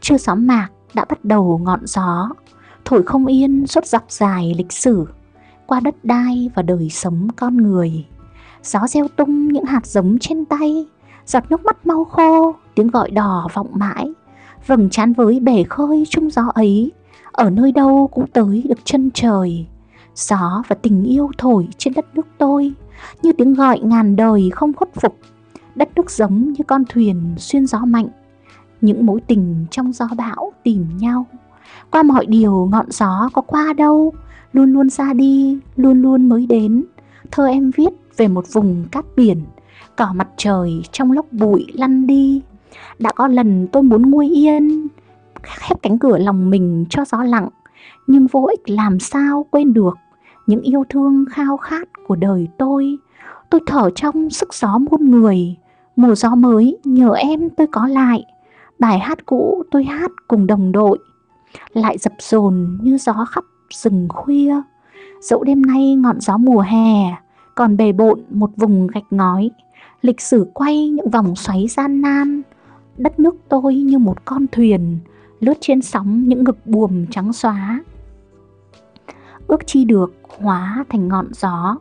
Chưa 0.00 0.18
gió 0.18 0.34
mạc 0.34 0.68
đã 0.94 1.04
bắt 1.08 1.24
đầu 1.24 1.60
ngọn 1.62 1.80
gió. 1.86 2.28
Thổi 2.84 3.02
không 3.02 3.26
yên 3.26 3.66
suốt 3.66 3.86
dọc 3.86 4.04
dài 4.08 4.54
lịch 4.58 4.72
sử. 4.72 5.06
Qua 5.66 5.80
đất 5.80 5.94
đai 6.04 6.50
và 6.54 6.62
đời 6.62 6.88
sống 6.90 7.28
con 7.36 7.56
người. 7.56 8.06
Gió 8.62 8.80
gieo 8.88 9.08
tung 9.08 9.48
những 9.48 9.64
hạt 9.64 9.86
giống 9.86 10.18
trên 10.18 10.44
tay. 10.44 10.86
Giọt 11.26 11.50
nước 11.50 11.64
mắt 11.64 11.86
mau 11.86 12.04
khô, 12.04 12.54
Tiếng 12.78 12.88
gọi 12.88 13.10
đỏ 13.10 13.48
vọng 13.54 13.68
mãi. 13.72 14.12
Vầng 14.68 14.90
chán 14.90 15.12
với 15.12 15.40
bể 15.40 15.62
khơi 15.62 16.04
chung 16.10 16.30
gió 16.30 16.42
ấy. 16.54 16.92
Ở 17.32 17.50
nơi 17.50 17.72
đâu 17.72 18.08
cũng 18.12 18.26
tới 18.26 18.64
được 18.68 18.78
chân 18.84 19.10
trời. 19.14 19.66
Gió 20.14 20.62
và 20.68 20.76
tình 20.82 21.04
yêu 21.04 21.30
thổi 21.38 21.68
trên 21.78 21.94
đất 21.94 22.06
nước 22.14 22.26
tôi, 22.38 22.72
Như 23.22 23.32
tiếng 23.32 23.54
gọi 23.54 23.80
ngàn 23.80 24.16
đời 24.16 24.50
không 24.52 24.72
khuất 24.72 24.88
phục. 24.94 25.16
Đất 25.74 25.88
nước 25.96 26.10
giống 26.10 26.52
như 26.52 26.64
con 26.66 26.84
thuyền 26.88 27.34
xuyên 27.38 27.66
gió 27.66 27.78
mạnh. 27.78 28.08
Những 28.80 29.06
mối 29.06 29.20
tình 29.20 29.66
trong 29.70 29.92
gió 29.92 30.08
bão 30.16 30.52
tìm 30.62 30.86
nhau. 30.98 31.26
Qua 31.90 32.02
mọi 32.02 32.26
điều 32.26 32.68
ngọn 32.72 32.86
gió 32.90 33.28
có 33.32 33.42
qua 33.42 33.72
đâu, 33.72 34.12
luôn 34.52 34.72
luôn 34.72 34.90
ra 34.90 35.12
đi, 35.12 35.58
luôn 35.76 36.02
luôn 36.02 36.28
mới 36.28 36.46
đến. 36.46 36.84
Thơ 37.30 37.46
em 37.46 37.70
viết 37.76 37.90
về 38.16 38.28
một 38.28 38.44
vùng 38.52 38.84
cát 38.90 39.04
biển, 39.16 39.42
cỏ 39.96 40.12
mặt 40.14 40.28
trời 40.36 40.82
trong 40.92 41.12
lốc 41.12 41.32
bụi 41.32 41.66
lăn 41.72 42.06
đi 42.06 42.42
đã 42.98 43.12
có 43.12 43.28
lần 43.28 43.66
tôi 43.72 43.82
muốn 43.82 44.10
nguôi 44.10 44.28
yên, 44.28 44.86
khép 45.42 45.78
cánh 45.82 45.98
cửa 45.98 46.18
lòng 46.18 46.50
mình 46.50 46.84
cho 46.90 47.04
gió 47.04 47.22
lặng, 47.22 47.48
nhưng 48.06 48.26
vô 48.26 48.46
ích 48.46 48.70
làm 48.70 49.00
sao 49.00 49.46
quên 49.50 49.72
được 49.72 49.98
những 50.46 50.60
yêu 50.60 50.84
thương 50.88 51.24
khao 51.30 51.56
khát 51.56 51.88
của 52.06 52.16
đời 52.16 52.48
tôi. 52.58 52.98
Tôi 53.50 53.60
thở 53.66 53.90
trong 53.94 54.30
sức 54.30 54.54
gió 54.54 54.78
muôn 54.78 55.10
người, 55.10 55.56
Mùa 55.96 56.14
gió 56.14 56.34
mới 56.34 56.78
nhờ 56.84 57.12
em 57.12 57.50
tôi 57.50 57.66
có 57.66 57.86
lại. 57.86 58.24
Bài 58.78 58.98
hát 58.98 59.26
cũ 59.26 59.62
tôi 59.70 59.84
hát 59.84 60.10
cùng 60.28 60.46
đồng 60.46 60.72
đội, 60.72 60.98
Lại 61.72 61.98
dập 61.98 62.12
dồn 62.18 62.78
như 62.82 62.98
gió 62.98 63.26
khắp 63.30 63.44
rừng 63.70 64.08
khuya. 64.08 64.54
Dẫu 65.20 65.44
đêm 65.44 65.62
nay 65.62 65.94
ngọn 65.94 66.20
gió 66.20 66.36
mùa 66.36 66.60
hè, 66.60 67.16
Còn 67.54 67.76
bề 67.76 67.92
bộn 67.92 68.20
một 68.30 68.50
vùng 68.56 68.86
gạch 68.86 69.06
ngói. 69.10 69.50
Lịch 70.02 70.20
sử 70.20 70.46
quay 70.54 70.88
những 70.88 71.10
vòng 71.10 71.36
xoáy 71.36 71.66
gian 71.68 72.00
nan 72.00 72.42
Đất 72.98 73.20
nước 73.20 73.34
tôi 73.48 73.74
như 73.74 73.98
một 73.98 74.24
con 74.24 74.46
thuyền 74.52 74.98
Lướt 75.40 75.54
trên 75.60 75.82
sóng 75.82 76.28
những 76.28 76.44
ngực 76.44 76.66
buồm 76.66 77.06
trắng 77.06 77.32
xóa 77.32 77.84
Ước 79.46 79.66
chi 79.66 79.84
được 79.84 80.14
hóa 80.38 80.84
thành 80.88 81.08
ngọn 81.08 81.26
gió 81.34 81.76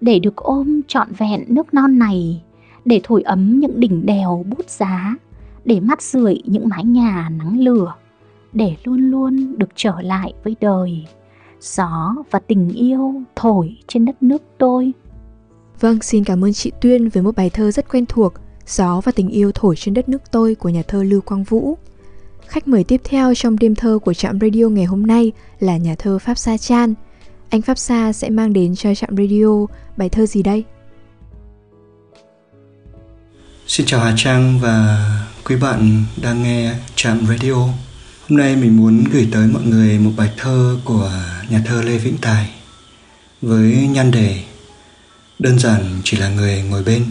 Để 0.00 0.18
được 0.18 0.36
ôm 0.36 0.80
trọn 0.88 1.08
vẹn 1.18 1.44
nước 1.48 1.74
non 1.74 1.98
này 1.98 2.42
để 2.84 3.00
thổi 3.04 3.22
ấm 3.22 3.60
những 3.60 3.80
đỉnh 3.80 4.06
đèo 4.06 4.44
bút 4.48 4.70
giá, 4.70 5.16
để 5.64 5.80
mát 5.80 6.02
rượi 6.02 6.42
những 6.44 6.68
mái 6.68 6.84
nhà 6.84 7.28
nắng 7.38 7.60
lửa, 7.60 7.94
để 8.52 8.76
luôn 8.84 9.10
luôn 9.10 9.58
được 9.58 9.68
trở 9.74 10.00
lại 10.00 10.32
với 10.44 10.56
đời. 10.60 11.06
Gió 11.60 12.14
và 12.30 12.38
tình 12.38 12.68
yêu 12.68 13.22
thổi 13.36 13.76
trên 13.86 14.04
đất 14.04 14.22
nước 14.22 14.42
tôi. 14.58 14.92
Vâng, 15.80 16.02
xin 16.02 16.24
cảm 16.24 16.44
ơn 16.44 16.52
chị 16.52 16.72
Tuyên 16.80 17.08
với 17.08 17.22
một 17.22 17.36
bài 17.36 17.50
thơ 17.50 17.70
rất 17.70 17.88
quen 17.88 18.04
thuộc, 18.08 18.32
Gió 18.70 19.00
và 19.00 19.12
tình 19.12 19.28
yêu 19.28 19.52
thổi 19.54 19.76
trên 19.76 19.94
đất 19.94 20.08
nước 20.08 20.22
tôi 20.30 20.54
của 20.54 20.68
nhà 20.68 20.82
thơ 20.88 21.02
Lưu 21.02 21.20
Quang 21.20 21.44
Vũ. 21.44 21.78
Khách 22.46 22.68
mời 22.68 22.84
tiếp 22.84 23.00
theo 23.04 23.34
trong 23.34 23.58
đêm 23.58 23.74
thơ 23.74 23.98
của 24.04 24.14
trạm 24.14 24.38
radio 24.40 24.64
ngày 24.68 24.84
hôm 24.84 25.06
nay 25.06 25.32
là 25.60 25.76
nhà 25.76 25.94
thơ 25.98 26.18
Pháp 26.18 26.38
Sa 26.38 26.56
Chan. 26.56 26.94
Anh 27.48 27.62
Pháp 27.62 27.78
Sa 27.78 28.12
sẽ 28.12 28.30
mang 28.30 28.52
đến 28.52 28.76
cho 28.76 28.94
trạm 28.94 29.16
radio 29.16 29.66
bài 29.96 30.08
thơ 30.08 30.26
gì 30.26 30.42
đây? 30.42 30.64
Xin 33.66 33.86
chào 33.86 34.00
Hà 34.00 34.14
Trang 34.16 34.58
và 34.60 35.06
quý 35.44 35.56
bạn 35.56 36.04
đang 36.22 36.42
nghe 36.42 36.74
Trạm 36.94 37.26
Radio. 37.26 37.54
Hôm 38.28 38.38
nay 38.38 38.56
mình 38.56 38.76
muốn 38.76 39.04
gửi 39.12 39.28
tới 39.32 39.46
mọi 39.46 39.62
người 39.62 39.98
một 39.98 40.10
bài 40.16 40.30
thơ 40.36 40.78
của 40.84 41.12
nhà 41.50 41.62
thơ 41.66 41.82
Lê 41.82 41.98
Vĩnh 41.98 42.18
Tài 42.20 42.50
với 43.42 43.88
nhan 43.92 44.10
đề 44.10 44.42
Đơn 45.40 45.58
giản 45.58 46.00
chỉ 46.04 46.16
là 46.16 46.28
người 46.28 46.62
ngồi 46.62 46.82
bên. 46.82 47.04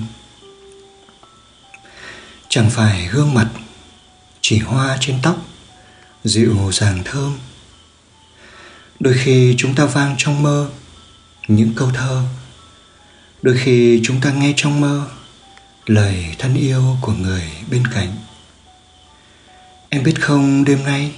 Chẳng 2.49 2.69
phải 2.69 3.07
gương 3.07 3.33
mặt, 3.33 3.49
chỉ 4.41 4.59
hoa 4.59 4.97
trên 4.99 5.19
tóc, 5.23 5.37
dịu 6.23 6.71
dàng 6.73 7.01
thơm. 7.05 7.37
Đôi 8.99 9.13
khi 9.13 9.55
chúng 9.57 9.75
ta 9.75 9.85
vang 9.85 10.15
trong 10.17 10.43
mơ 10.43 10.69
những 11.47 11.73
câu 11.75 11.91
thơ. 11.93 12.23
Đôi 13.41 13.57
khi 13.57 14.01
chúng 14.03 14.21
ta 14.21 14.31
nghe 14.31 14.53
trong 14.55 14.81
mơ 14.81 15.07
lời 15.85 16.35
thân 16.39 16.55
yêu 16.55 16.97
của 17.01 17.13
người 17.13 17.43
bên 17.71 17.87
cạnh 17.87 18.15
em 19.89 20.03
biết 20.03 20.21
không 20.21 20.63
đêm 20.65 20.83
nay 20.83 21.11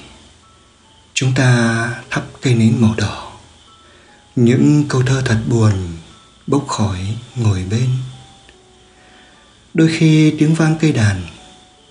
chúng 1.14 1.34
ta 1.36 1.90
thắp 2.10 2.24
cây 2.42 2.56
nến 2.56 2.76
màu 2.80 2.96
đỏ 2.98 3.32
những 4.36 4.86
câu 4.90 5.04
thơ 5.06 5.22
thật 5.26 5.42
buồn 5.50 5.74
bốc 6.48 6.68
khói 6.68 7.16
ngồi 7.36 7.64
bên 7.72 7.90
đôi 9.74 9.90
khi 9.98 10.36
tiếng 10.40 10.54
vang 10.54 10.76
cây 10.82 10.92
đàn 10.92 11.22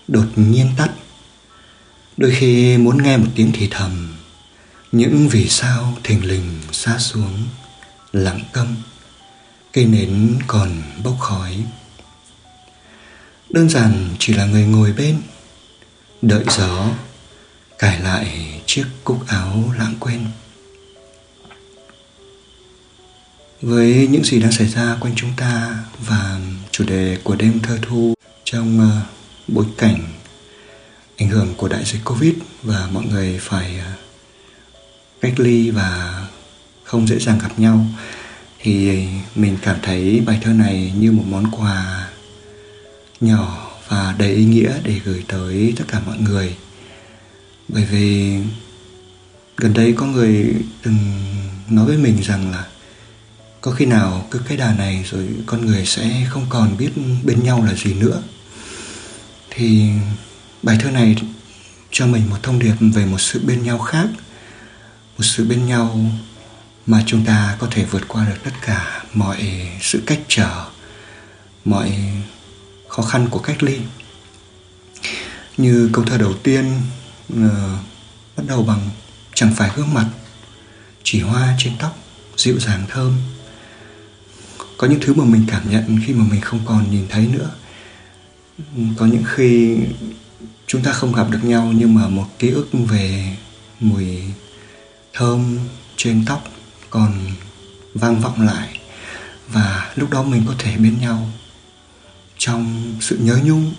đột 0.07 0.27
nhiên 0.35 0.67
tắt. 0.77 0.89
Đôi 2.17 2.31
khi 2.31 2.77
muốn 2.77 3.03
nghe 3.03 3.17
một 3.17 3.27
tiếng 3.35 3.51
thì 3.53 3.67
thầm, 3.71 4.15
những 4.91 5.27
vì 5.31 5.49
sao 5.49 5.97
thình 6.03 6.25
lình 6.25 6.61
xa 6.71 6.97
xuống, 6.97 7.43
lặng 8.13 8.39
câm 8.53 8.75
cây 9.73 9.85
nến 9.85 10.39
còn 10.47 10.81
bốc 11.03 11.19
khói. 11.19 11.63
Đơn 13.49 13.69
giản 13.69 14.09
chỉ 14.19 14.33
là 14.33 14.45
người 14.45 14.65
ngồi 14.65 14.93
bên, 14.93 15.21
đợi 16.21 16.43
gió, 16.57 16.89
cài 17.79 17.99
lại 17.99 18.61
chiếc 18.65 18.85
cúc 19.03 19.27
áo 19.27 19.73
lãng 19.77 19.93
quên. 19.99 20.25
Với 23.61 24.07
những 24.11 24.23
gì 24.23 24.39
đang 24.39 24.51
xảy 24.51 24.67
ra 24.67 24.97
quanh 24.99 25.13
chúng 25.15 25.31
ta 25.37 25.83
và 26.07 26.39
chủ 26.71 26.83
đề 26.83 27.17
của 27.23 27.35
đêm 27.35 27.59
thơ 27.59 27.77
thu 27.81 28.13
trong 28.43 28.79
ờ, 28.79 29.01
bối 29.47 29.65
cảnh 29.77 30.03
ảnh 31.17 31.29
hưởng 31.29 31.53
của 31.57 31.67
đại 31.67 31.83
dịch 31.85 32.01
covid 32.05 32.33
và 32.63 32.89
mọi 32.91 33.05
người 33.05 33.39
phải 33.41 33.79
ờ, 33.79 33.91
cách 35.21 35.39
ly 35.39 35.69
và 35.69 36.21
không 36.83 37.07
dễ 37.07 37.19
dàng 37.19 37.39
gặp 37.41 37.59
nhau, 37.59 37.85
thì 38.59 39.03
mình 39.35 39.57
cảm 39.61 39.77
thấy 39.81 40.21
bài 40.25 40.39
thơ 40.41 40.53
này 40.53 40.93
như 40.97 41.11
một 41.11 41.23
món 41.27 41.51
quà 41.51 42.09
nhỏ 43.21 43.71
và 43.87 44.15
đầy 44.17 44.31
ý 44.31 44.45
nghĩa 44.45 44.73
để 44.83 44.99
gửi 45.05 45.23
tới 45.27 45.73
tất 45.77 45.83
cả 45.87 46.01
mọi 46.05 46.17
người. 46.17 46.55
Bởi 47.67 47.85
vì 47.91 48.37
gần 49.57 49.73
đây 49.73 49.93
có 49.93 50.05
người 50.05 50.55
từng 50.83 50.97
nói 51.69 51.85
với 51.85 51.97
mình 51.97 52.17
rằng 52.23 52.51
là 52.51 52.65
có 53.61 53.71
khi 53.71 53.85
nào 53.85 54.27
cứ 54.31 54.39
cái 54.47 54.57
đà 54.57 54.73
này 54.73 55.05
rồi 55.11 55.27
con 55.45 55.65
người 55.65 55.85
sẽ 55.85 56.25
không 56.29 56.45
còn 56.49 56.77
biết 56.77 56.89
bên 57.23 57.43
nhau 57.43 57.63
là 57.63 57.73
gì 57.73 57.93
nữa? 57.93 58.21
Thì 59.49 59.89
bài 60.63 60.77
thơ 60.81 60.91
này 60.91 61.15
cho 61.91 62.07
mình 62.07 62.29
một 62.29 62.37
thông 62.43 62.59
điệp 62.59 62.75
về 62.79 63.05
một 63.05 63.21
sự 63.21 63.41
bên 63.45 63.63
nhau 63.63 63.79
khác 63.79 64.07
một 65.17 65.23
sự 65.23 65.45
bên 65.45 65.65
nhau 65.65 65.99
mà 66.85 67.03
chúng 67.05 67.25
ta 67.25 67.57
có 67.59 67.67
thể 67.71 67.85
vượt 67.85 68.07
qua 68.07 68.25
được 68.25 68.37
tất 68.43 68.51
cả 68.65 69.03
mọi 69.13 69.67
sự 69.81 70.03
cách 70.05 70.19
trở 70.27 70.65
mọi 71.65 71.91
khó 72.87 73.03
khăn 73.03 73.27
của 73.29 73.39
cách 73.39 73.63
ly. 73.63 73.79
Như 75.57 75.89
câu 75.93 76.05
thơ 76.05 76.17
đầu 76.17 76.33
tiên 76.43 76.81
uh, 77.33 77.51
bắt 78.37 78.43
đầu 78.47 78.63
bằng 78.63 78.89
chẳng 79.33 79.53
phải 79.55 79.71
gương 79.75 79.93
mặt 79.93 80.05
chỉ 81.03 81.19
hoa 81.19 81.55
trên 81.59 81.73
tóc 81.79 81.97
dịu 82.37 82.59
dàng 82.59 82.85
thơm 82.89 83.17
có 84.81 84.87
những 84.87 84.99
thứ 85.01 85.13
mà 85.13 85.23
mình 85.23 85.45
cảm 85.47 85.71
nhận 85.71 85.99
khi 86.05 86.13
mà 86.13 86.25
mình 86.29 86.41
không 86.41 86.59
còn 86.65 86.91
nhìn 86.91 87.05
thấy 87.09 87.27
nữa. 87.27 87.49
Có 88.97 89.05
những 89.05 89.23
khi 89.25 89.77
chúng 90.67 90.83
ta 90.83 90.91
không 90.91 91.13
gặp 91.13 91.29
được 91.29 91.43
nhau 91.43 91.71
nhưng 91.75 91.95
mà 91.95 92.07
một 92.07 92.27
ký 92.39 92.49
ức 92.49 92.67
về 92.71 93.37
mùi 93.79 94.17
thơm 95.13 95.59
trên 95.97 96.25
tóc 96.25 96.43
còn 96.89 97.13
vang 97.93 98.19
vọng 98.21 98.41
lại. 98.41 98.79
Và 99.47 99.91
lúc 99.95 100.09
đó 100.09 100.23
mình 100.23 100.43
có 100.47 100.53
thể 100.59 100.77
bên 100.77 100.99
nhau 101.01 101.29
trong 102.37 102.95
sự 103.01 103.17
nhớ 103.21 103.39
nhung, 103.43 103.73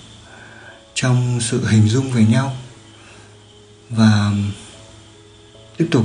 trong 0.95 1.41
sự 1.41 1.67
hình 1.67 1.89
dung 1.89 2.11
về 2.11 2.25
nhau. 2.25 2.57
Và 3.91 4.33
tiếp 5.77 5.89
tục, 5.91 6.05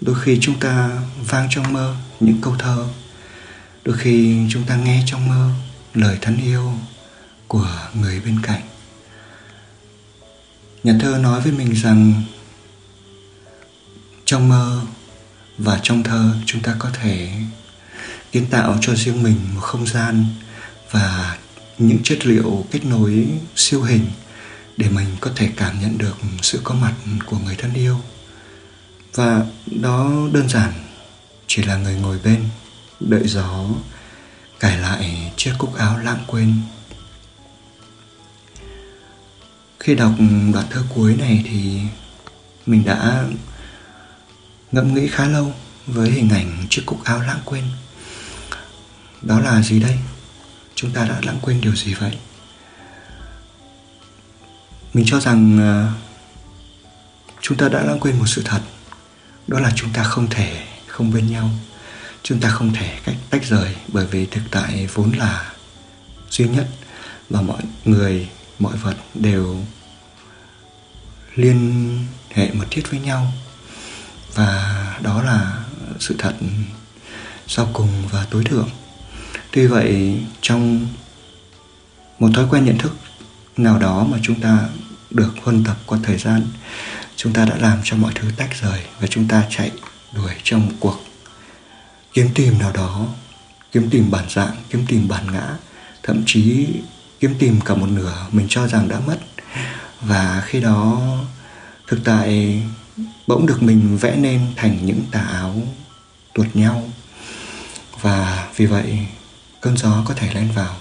đôi 0.00 0.16
khi 0.22 0.38
chúng 0.40 0.60
ta 0.60 1.02
vang 1.28 1.48
trong 1.50 1.72
mơ 1.72 1.96
những 2.20 2.40
câu 2.40 2.54
thơ 2.58 2.86
đôi 3.84 3.96
khi 3.98 4.46
chúng 4.50 4.64
ta 4.64 4.76
nghe 4.76 5.02
trong 5.06 5.28
mơ 5.28 5.50
lời 5.94 6.18
thân 6.20 6.36
yêu 6.44 6.72
của 7.48 7.88
người 7.94 8.20
bên 8.20 8.40
cạnh. 8.42 8.62
Nhà 10.84 10.94
thơ 11.00 11.18
nói 11.18 11.40
với 11.40 11.52
mình 11.52 11.72
rằng, 11.72 12.22
trong 14.24 14.48
mơ 14.48 14.80
và 15.58 15.80
trong 15.82 16.02
thơ 16.02 16.34
chúng 16.46 16.62
ta 16.62 16.76
có 16.78 16.90
thể 16.90 17.30
kiến 18.32 18.46
tạo 18.50 18.78
cho 18.80 18.94
riêng 18.94 19.22
mình 19.22 19.36
một 19.54 19.60
không 19.60 19.86
gian 19.86 20.26
và 20.90 21.38
những 21.78 21.98
chất 22.02 22.26
liệu 22.26 22.66
kết 22.70 22.84
nối 22.84 23.28
siêu 23.56 23.82
hình 23.82 24.06
để 24.76 24.88
mình 24.88 25.06
có 25.20 25.30
thể 25.36 25.50
cảm 25.56 25.80
nhận 25.80 25.98
được 25.98 26.16
sự 26.42 26.60
có 26.64 26.74
mặt 26.74 26.94
của 27.26 27.38
người 27.38 27.54
thân 27.56 27.74
yêu. 27.74 28.00
Và 29.14 29.46
đó 29.66 30.10
đơn 30.32 30.48
giản 30.48 30.72
chỉ 31.46 31.62
là 31.62 31.76
người 31.76 31.94
ngồi 31.94 32.18
bên 32.24 32.44
đợi 33.08 33.28
gió, 33.28 33.64
cài 34.60 34.78
lại 34.78 35.32
chiếc 35.36 35.52
cúc 35.58 35.74
áo 35.74 35.98
lãng 35.98 36.24
quên. 36.26 36.60
Khi 39.80 39.94
đọc 39.94 40.12
đoạn 40.52 40.66
thơ 40.70 40.82
cuối 40.94 41.16
này 41.16 41.44
thì 41.44 41.80
mình 42.66 42.84
đã 42.84 43.24
ngẫm 44.72 44.94
nghĩ 44.94 45.08
khá 45.08 45.26
lâu 45.26 45.52
với 45.86 46.10
hình 46.10 46.30
ảnh 46.30 46.66
chiếc 46.70 46.82
cúc 46.86 47.04
áo 47.04 47.20
lãng 47.20 47.40
quên. 47.44 47.64
Đó 49.22 49.40
là 49.40 49.62
gì 49.62 49.80
đây? 49.80 49.98
Chúng 50.74 50.90
ta 50.90 51.04
đã 51.08 51.20
lãng 51.22 51.38
quên 51.42 51.60
điều 51.60 51.76
gì 51.76 51.94
vậy? 51.94 52.18
Mình 54.94 55.04
cho 55.08 55.20
rằng 55.20 55.58
à, 55.58 55.92
chúng 57.40 57.58
ta 57.58 57.68
đã 57.68 57.82
lãng 57.82 58.00
quên 58.00 58.18
một 58.18 58.26
sự 58.26 58.42
thật. 58.44 58.60
Đó 59.46 59.60
là 59.60 59.72
chúng 59.74 59.92
ta 59.92 60.02
không 60.02 60.26
thể 60.30 60.66
không 60.86 61.12
bên 61.12 61.30
nhau 61.30 61.50
chúng 62.24 62.40
ta 62.40 62.48
không 62.48 62.74
thể 62.74 62.98
cách 63.04 63.16
tách 63.30 63.44
rời 63.44 63.74
bởi 63.88 64.06
vì 64.06 64.26
thực 64.26 64.42
tại 64.50 64.88
vốn 64.94 65.12
là 65.12 65.52
duy 66.30 66.48
nhất 66.48 66.68
và 67.30 67.40
mọi 67.40 67.62
người, 67.84 68.28
mọi 68.58 68.76
vật 68.76 68.96
đều 69.14 69.64
liên 71.34 71.98
hệ 72.30 72.50
mật 72.52 72.64
thiết 72.70 72.82
với 72.90 73.00
nhau. 73.00 73.32
Và 74.34 74.98
đó 75.02 75.22
là 75.22 75.64
sự 76.00 76.14
thật 76.18 76.34
sau 77.46 77.70
cùng 77.72 77.88
và 78.10 78.26
tối 78.30 78.44
thượng. 78.44 78.68
Tuy 79.50 79.66
vậy, 79.66 80.20
trong 80.40 80.86
một 82.18 82.28
thói 82.34 82.46
quen 82.50 82.64
nhận 82.64 82.78
thức 82.78 82.96
nào 83.56 83.78
đó 83.78 84.06
mà 84.10 84.18
chúng 84.22 84.40
ta 84.40 84.68
được 85.10 85.34
huân 85.42 85.64
tập 85.64 85.76
qua 85.86 85.98
thời 86.02 86.18
gian, 86.18 86.42
chúng 87.16 87.32
ta 87.32 87.44
đã 87.44 87.56
làm 87.56 87.78
cho 87.84 87.96
mọi 87.96 88.12
thứ 88.14 88.28
tách 88.36 88.50
rời 88.62 88.80
và 89.00 89.06
chúng 89.06 89.28
ta 89.28 89.44
chạy 89.50 89.70
đuổi 90.14 90.32
trong 90.42 90.66
một 90.66 90.72
cuộc 90.80 91.04
kiếm 92.14 92.28
tìm 92.34 92.58
nào 92.58 92.72
đó, 92.72 93.06
kiếm 93.72 93.90
tìm 93.90 94.10
bản 94.10 94.24
dạng, 94.28 94.56
kiếm 94.70 94.84
tìm 94.88 95.08
bản 95.08 95.32
ngã, 95.32 95.56
thậm 96.02 96.22
chí 96.26 96.66
kiếm 97.20 97.34
tìm 97.38 97.60
cả 97.60 97.74
một 97.74 97.88
nửa 97.88 98.26
mình 98.32 98.46
cho 98.50 98.68
rằng 98.68 98.88
đã 98.88 99.00
mất. 99.00 99.18
Và 100.00 100.42
khi 100.46 100.60
đó, 100.60 101.02
thực 101.86 102.04
tại 102.04 102.62
bỗng 103.26 103.46
được 103.46 103.62
mình 103.62 103.96
vẽ 103.96 104.16
nên 104.16 104.40
thành 104.56 104.86
những 104.86 105.02
tà 105.10 105.20
áo 105.20 105.62
tuột 106.34 106.46
nhau. 106.54 106.90
Và 108.00 108.48
vì 108.56 108.66
vậy, 108.66 108.98
cơn 109.60 109.76
gió 109.76 110.02
có 110.04 110.14
thể 110.14 110.34
len 110.34 110.52
vào, 110.52 110.76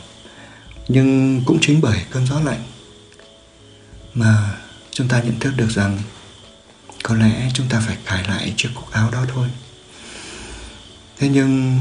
nhưng 0.88 1.42
cũng 1.46 1.58
chính 1.62 1.82
bởi 1.82 2.00
cơn 2.12 2.26
gió 2.26 2.40
lạnh 2.40 2.64
mà 4.14 4.58
chúng 4.92 5.08
ta 5.08 5.22
nhận 5.22 5.40
thức 5.40 5.54
được 5.58 5.70
rằng 5.70 6.00
có 7.04 7.16
lẽ 7.16 7.50
chúng 7.54 7.70
ta 7.70 7.80
phải 7.88 7.98
cài 8.06 8.24
lại 8.28 8.54
chiếc 8.58 8.70
cúc 8.76 8.92
áo 8.92 9.12
đó 9.12 9.26
thôi 9.34 9.48
thế 11.18 11.30
nhưng 11.30 11.80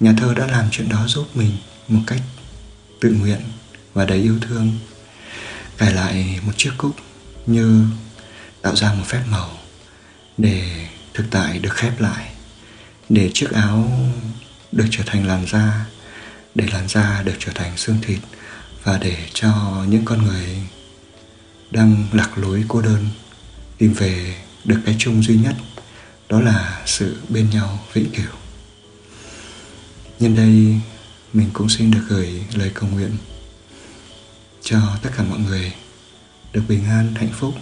nhà 0.00 0.14
thơ 0.18 0.34
đã 0.34 0.46
làm 0.46 0.68
chuyện 0.70 0.88
đó 0.88 1.06
giúp 1.06 1.36
mình 1.36 1.50
một 1.88 2.00
cách 2.06 2.20
tự 3.00 3.12
nguyện 3.12 3.40
và 3.94 4.04
đầy 4.04 4.18
yêu 4.18 4.38
thương. 4.40 4.72
Cài 5.78 5.92
lại 5.92 6.40
một 6.46 6.52
chiếc 6.56 6.72
cúc 6.78 6.96
như 7.46 7.84
tạo 8.62 8.76
ra 8.76 8.92
một 8.92 9.04
phép 9.06 9.22
màu 9.30 9.50
để 10.38 10.86
thực 11.14 11.26
tại 11.30 11.58
được 11.58 11.72
khép 11.74 12.00
lại, 12.00 12.30
để 13.08 13.30
chiếc 13.34 13.50
áo 13.52 13.90
được 14.72 14.86
trở 14.90 15.02
thành 15.06 15.26
làn 15.26 15.46
da, 15.46 15.86
để 16.54 16.66
làn 16.72 16.88
da 16.88 17.22
được 17.22 17.34
trở 17.38 17.52
thành 17.54 17.76
xương 17.76 17.98
thịt 18.02 18.18
và 18.82 18.98
để 18.98 19.16
cho 19.32 19.84
những 19.88 20.04
con 20.04 20.22
người 20.24 20.46
đang 21.70 22.06
lạc 22.12 22.38
lối 22.38 22.64
cô 22.68 22.82
đơn 22.82 23.08
tìm 23.78 23.92
về 23.92 24.36
được 24.64 24.80
cái 24.86 24.96
chung 24.98 25.22
duy 25.22 25.36
nhất 25.36 25.54
đó 26.28 26.40
là 26.40 26.82
sự 26.86 27.16
bên 27.28 27.50
nhau 27.50 27.78
vĩnh 27.92 28.10
cửu. 28.10 28.36
Nhân 30.20 30.34
đây, 30.34 30.80
mình 31.32 31.50
cũng 31.52 31.68
xin 31.68 31.90
được 31.90 32.04
gửi 32.08 32.44
lời 32.54 32.70
cầu 32.74 32.88
nguyện 32.88 33.16
cho 34.62 34.96
tất 35.02 35.10
cả 35.16 35.22
mọi 35.22 35.38
người 35.38 35.72
được 36.52 36.62
bình 36.68 36.84
an, 36.84 37.14
hạnh 37.14 37.32
phúc 37.32 37.54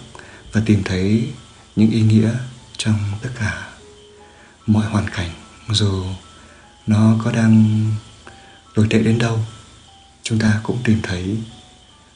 và 0.51 0.61
tìm 0.65 0.83
thấy 0.83 1.29
những 1.75 1.91
ý 1.91 2.01
nghĩa 2.01 2.31
trong 2.77 2.99
tất 3.21 3.29
cả 3.39 3.69
mọi 4.65 4.85
hoàn 4.85 5.09
cảnh, 5.09 5.29
dù 5.69 6.05
nó 6.87 7.15
có 7.23 7.31
đang 7.31 7.85
tồi 8.75 8.87
tệ 8.89 8.99
đến 8.99 9.19
đâu, 9.19 9.39
chúng 10.23 10.39
ta 10.39 10.59
cũng 10.63 10.79
tìm 10.83 10.99
thấy 11.03 11.37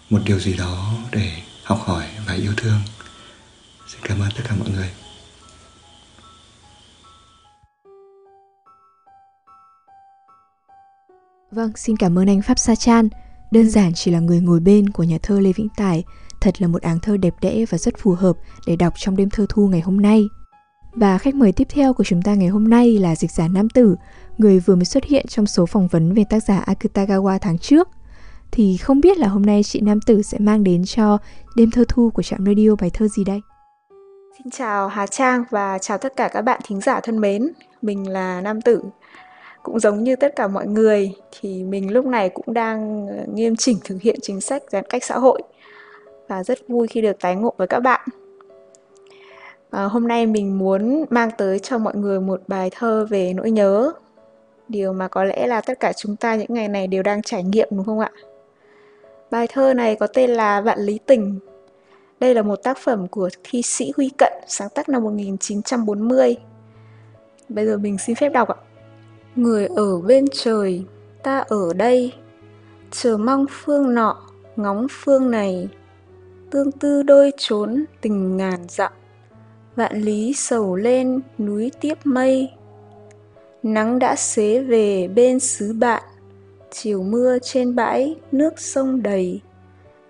một 0.09 0.21
điều 0.25 0.39
gì 0.39 0.53
đó 0.53 0.93
để 1.11 1.41
học 1.63 1.83
hỏi 1.85 2.05
và 2.25 2.33
yêu 2.33 2.53
thương. 2.57 2.79
Xin 3.87 4.01
cảm 4.03 4.19
ơn 4.19 4.29
tất 4.35 4.43
cả 4.49 4.55
mọi 4.59 4.69
người. 4.69 4.89
Vâng, 11.51 11.71
xin 11.75 11.97
cảm 11.97 12.19
ơn 12.19 12.29
anh 12.29 12.41
Pháp 12.41 12.59
Sa 12.59 12.75
Chan. 12.75 13.09
Đơn 13.51 13.69
giản 13.69 13.93
chỉ 13.93 14.11
là 14.11 14.19
người 14.19 14.39
ngồi 14.39 14.59
bên 14.59 14.89
của 14.89 15.03
nhà 15.03 15.17
thơ 15.23 15.39
Lê 15.39 15.51
Vĩnh 15.53 15.67
Tài, 15.77 16.03
thật 16.41 16.61
là 16.61 16.67
một 16.67 16.81
áng 16.81 16.99
thơ 16.99 17.17
đẹp 17.17 17.33
đẽ 17.41 17.65
và 17.69 17.77
rất 17.77 17.97
phù 17.97 18.11
hợp 18.11 18.35
để 18.67 18.75
đọc 18.75 18.93
trong 18.97 19.15
đêm 19.15 19.29
thơ 19.29 19.45
thu 19.49 19.67
ngày 19.67 19.81
hôm 19.81 20.01
nay. 20.01 20.27
Và 20.91 21.17
khách 21.17 21.35
mời 21.35 21.51
tiếp 21.51 21.67
theo 21.69 21.93
của 21.93 22.03
chúng 22.03 22.21
ta 22.21 22.35
ngày 22.35 22.47
hôm 22.47 22.69
nay 22.69 22.97
là 22.97 23.15
dịch 23.15 23.31
giả 23.31 23.47
Nam 23.47 23.69
Tử, 23.69 23.95
người 24.37 24.59
vừa 24.59 24.75
mới 24.75 24.85
xuất 24.85 25.03
hiện 25.03 25.25
trong 25.27 25.45
số 25.45 25.65
phỏng 25.65 25.87
vấn 25.87 26.13
về 26.13 26.23
tác 26.29 26.43
giả 26.43 26.63
Akutagawa 26.67 27.39
tháng 27.41 27.57
trước. 27.57 27.89
Thì 28.51 28.77
không 28.77 29.01
biết 29.01 29.17
là 29.17 29.27
hôm 29.27 29.41
nay 29.41 29.63
chị 29.63 29.81
Nam 29.81 29.99
Tử 30.01 30.21
sẽ 30.21 30.39
mang 30.39 30.63
đến 30.63 30.85
cho 30.85 31.17
đêm 31.55 31.71
thơ 31.71 31.83
thu 31.87 32.09
của 32.09 32.23
trạm 32.23 32.45
radio 32.45 32.75
bài 32.81 32.89
thơ 32.93 33.07
gì 33.07 33.23
đây? 33.23 33.41
Xin 34.37 34.49
chào 34.51 34.87
Hà 34.87 35.07
Trang 35.07 35.43
và 35.49 35.77
chào 35.77 35.97
tất 35.97 36.13
cả 36.15 36.29
các 36.33 36.41
bạn 36.41 36.61
thính 36.65 36.81
giả 36.81 36.99
thân 37.03 37.21
mến. 37.21 37.51
Mình 37.81 38.09
là 38.09 38.41
Nam 38.41 38.61
Tử. 38.61 38.83
Cũng 39.63 39.79
giống 39.79 40.03
như 40.03 40.15
tất 40.15 40.35
cả 40.35 40.47
mọi 40.47 40.67
người 40.67 41.13
thì 41.39 41.63
mình 41.63 41.93
lúc 41.93 42.05
này 42.05 42.29
cũng 42.29 42.53
đang 42.53 43.07
ờ, 43.07 43.23
nghiêm 43.33 43.55
chỉnh 43.55 43.77
thực 43.83 44.01
hiện 44.01 44.15
chính 44.21 44.41
sách 44.41 44.63
giãn 44.71 44.83
cách 44.89 45.03
xã 45.03 45.17
hội 45.17 45.41
và 46.27 46.43
rất 46.43 46.67
vui 46.67 46.87
khi 46.87 47.01
được 47.01 47.19
tái 47.19 47.35
ngộ 47.35 47.53
với 47.57 47.67
các 47.67 47.79
bạn. 47.79 48.01
À, 49.69 49.83
hôm 49.83 50.07
nay 50.07 50.25
mình 50.25 50.57
muốn 50.57 51.05
mang 51.09 51.29
tới 51.37 51.59
cho 51.59 51.77
mọi 51.77 51.95
người 51.95 52.19
một 52.19 52.41
bài 52.47 52.69
thơ 52.75 53.05
về 53.09 53.33
nỗi 53.33 53.51
nhớ 53.51 53.91
điều 54.67 54.93
mà 54.93 55.07
có 55.07 55.23
lẽ 55.23 55.47
là 55.47 55.61
tất 55.61 55.79
cả 55.79 55.93
chúng 55.93 56.15
ta 56.15 56.35
những 56.35 56.53
ngày 56.53 56.67
này 56.67 56.87
đều 56.87 57.03
đang 57.03 57.21
trải 57.21 57.43
nghiệm 57.43 57.67
đúng 57.71 57.85
không 57.85 57.99
ạ? 57.99 58.11
Bài 59.31 59.47
thơ 59.47 59.73
này 59.73 59.95
có 59.95 60.07
tên 60.07 60.29
là 60.29 60.61
vạn 60.61 60.79
lý 60.79 60.99
tình. 61.05 61.39
Đây 62.19 62.35
là 62.35 62.41
một 62.41 62.55
tác 62.63 62.77
phẩm 62.77 63.07
của 63.07 63.29
thi 63.43 63.61
sĩ 63.61 63.91
Huy 63.97 64.09
Cận 64.17 64.33
sáng 64.47 64.69
tác 64.69 64.89
năm 64.89 65.03
1940 65.03 66.37
bây 67.49 67.65
giờ 67.65 67.77
mình 67.77 67.97
xin 67.97 68.15
phép 68.15 68.29
đọc 68.29 68.47
ạ 68.47 68.55
người 69.35 69.67
ở 69.67 70.01
bên 70.01 70.25
trời, 70.33 70.83
ta 71.23 71.39
ở 71.39 71.73
đây. 71.73 72.13
Chờ 72.91 73.17
mong 73.17 73.45
phương 73.49 73.93
nọ, 73.93 74.21
ngóng 74.55 74.87
phương 74.89 75.31
này. 75.31 75.69
Tương 76.51 76.71
tư 76.71 77.03
đôi 77.03 77.31
trốn, 77.37 77.85
tình 78.01 78.37
ngàn 78.37 78.59
dặm. 78.69 78.91
Vạn 79.75 80.01
lý 80.01 80.33
sầu 80.33 80.75
lên, 80.75 81.21
núi 81.37 81.71
tiếp 81.81 81.97
mây. 82.03 82.49
Nắng 83.63 83.99
đã 83.99 84.15
xế 84.15 84.59
về 84.59 85.07
bên 85.07 85.39
xứ 85.39 85.73
bạn. 85.73 86.03
Chiều 86.71 87.03
mưa 87.03 87.37
trên 87.41 87.75
bãi, 87.75 88.15
nước 88.31 88.59
sông 88.59 89.03
đầy. 89.03 89.41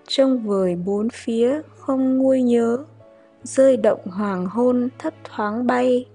Trông 0.08 0.46
vời 0.46 0.76
bốn 0.76 1.08
phía, 1.10 1.60
không 1.78 2.18
nguôi 2.18 2.42
nhớ. 2.42 2.78
Rơi 3.42 3.76
động 3.76 4.00
hoàng 4.06 4.46
hôn, 4.46 4.88
thấp 4.98 5.14
thoáng 5.24 5.66
bay 5.66 6.06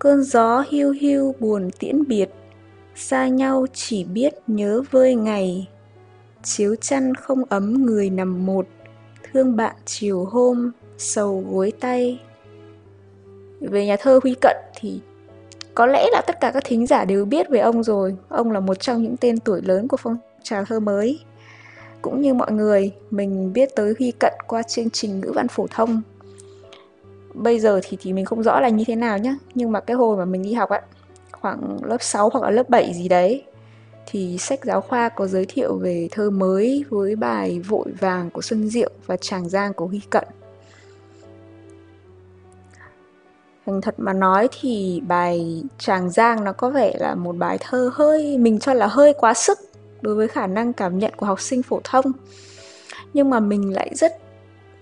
cơn 0.00 0.22
gió 0.22 0.64
hiu 0.70 0.90
hiu 0.90 1.34
buồn 1.40 1.70
tiễn 1.78 2.06
biệt, 2.08 2.30
xa 2.94 3.28
nhau 3.28 3.66
chỉ 3.72 4.04
biết 4.04 4.34
nhớ 4.46 4.82
vơi 4.90 5.14
ngày. 5.14 5.68
Chiếu 6.42 6.76
chăn 6.76 7.14
không 7.14 7.44
ấm 7.48 7.86
người 7.86 8.10
nằm 8.10 8.46
một, 8.46 8.66
thương 9.32 9.56
bạn 9.56 9.76
chiều 9.84 10.24
hôm 10.24 10.70
sầu 10.98 11.44
gối 11.50 11.72
tay. 11.80 12.20
Về 13.60 13.86
nhà 13.86 13.96
thơ 14.00 14.20
huy 14.22 14.34
cận 14.40 14.56
thì 14.80 15.00
có 15.74 15.86
lẽ 15.86 16.06
là 16.12 16.22
tất 16.26 16.40
cả 16.40 16.50
các 16.54 16.62
thính 16.66 16.86
giả 16.86 17.04
đều 17.04 17.24
biết 17.24 17.48
về 17.50 17.60
ông 17.60 17.82
rồi. 17.82 18.16
Ông 18.28 18.52
là 18.52 18.60
một 18.60 18.80
trong 18.80 19.02
những 19.02 19.16
tên 19.16 19.38
tuổi 19.38 19.62
lớn 19.62 19.88
của 19.88 19.96
phong 19.96 20.16
trào 20.42 20.64
thơ 20.64 20.80
mới. 20.80 21.20
Cũng 22.02 22.20
như 22.20 22.34
mọi 22.34 22.52
người, 22.52 22.92
mình 23.10 23.52
biết 23.52 23.68
tới 23.76 23.94
huy 23.98 24.12
cận 24.20 24.32
qua 24.46 24.62
chương 24.62 24.90
trình 24.90 25.20
ngữ 25.20 25.32
văn 25.34 25.48
phổ 25.48 25.66
thông 25.70 26.02
bây 27.34 27.60
giờ 27.60 27.80
thì 27.82 27.96
thì 28.00 28.12
mình 28.12 28.24
không 28.24 28.42
rõ 28.42 28.60
là 28.60 28.68
như 28.68 28.84
thế 28.86 28.96
nào 28.96 29.18
nhá 29.18 29.36
nhưng 29.54 29.72
mà 29.72 29.80
cái 29.80 29.96
hồi 29.96 30.16
mà 30.16 30.24
mình 30.24 30.42
đi 30.42 30.52
học 30.52 30.70
á 30.70 30.80
khoảng 31.32 31.78
lớp 31.82 32.02
6 32.02 32.28
hoặc 32.28 32.44
là 32.44 32.50
lớp 32.50 32.68
7 32.68 32.94
gì 32.94 33.08
đấy 33.08 33.44
thì 34.06 34.38
sách 34.38 34.64
giáo 34.64 34.80
khoa 34.80 35.08
có 35.08 35.26
giới 35.26 35.46
thiệu 35.46 35.76
về 35.76 36.08
thơ 36.10 36.30
mới 36.30 36.84
với 36.88 37.16
bài 37.16 37.60
Vội 37.60 37.92
vàng 38.00 38.30
của 38.30 38.42
Xuân 38.42 38.68
Diệu 38.68 38.90
và 39.06 39.16
Tràng 39.16 39.48
Giang 39.48 39.74
của 39.74 39.86
Huy 39.86 40.00
Cận. 40.10 40.24
Thành 43.66 43.80
thật 43.80 43.94
mà 43.98 44.12
nói 44.12 44.48
thì 44.60 45.02
bài 45.06 45.62
Tràng 45.78 46.10
Giang 46.10 46.44
nó 46.44 46.52
có 46.52 46.70
vẻ 46.70 46.94
là 46.98 47.14
một 47.14 47.36
bài 47.36 47.58
thơ 47.60 47.90
hơi, 47.94 48.38
mình 48.38 48.58
cho 48.58 48.74
là 48.74 48.86
hơi 48.86 49.12
quá 49.12 49.34
sức 49.34 49.58
đối 50.00 50.14
với 50.14 50.28
khả 50.28 50.46
năng 50.46 50.72
cảm 50.72 50.98
nhận 50.98 51.12
của 51.16 51.26
học 51.26 51.40
sinh 51.40 51.62
phổ 51.62 51.80
thông. 51.84 52.12
Nhưng 53.14 53.30
mà 53.30 53.40
mình 53.40 53.74
lại 53.74 53.90
rất 53.94 54.12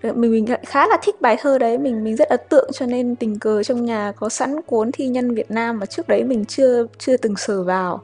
Ờ, 0.03 0.13
mình 0.13 0.31
mình 0.31 0.49
lại 0.49 0.63
khá 0.65 0.87
là 0.87 0.97
thích 1.01 1.21
bài 1.21 1.37
thơ 1.39 1.57
đấy. 1.57 1.77
Mình 1.77 2.03
mình 2.03 2.15
rất 2.15 2.29
ấn 2.29 2.39
tượng 2.49 2.69
cho 2.73 2.85
nên 2.85 3.15
tình 3.15 3.39
cờ 3.39 3.63
trong 3.63 3.85
nhà 3.85 4.13
có 4.15 4.29
sẵn 4.29 4.61
cuốn 4.61 4.91
thi 4.91 5.07
nhân 5.07 5.35
Việt 5.35 5.51
Nam 5.51 5.79
mà 5.79 5.85
trước 5.85 6.07
đấy 6.07 6.23
mình 6.23 6.45
chưa 6.45 6.85
chưa 6.97 7.17
từng 7.17 7.35
sờ 7.35 7.63
vào. 7.63 8.01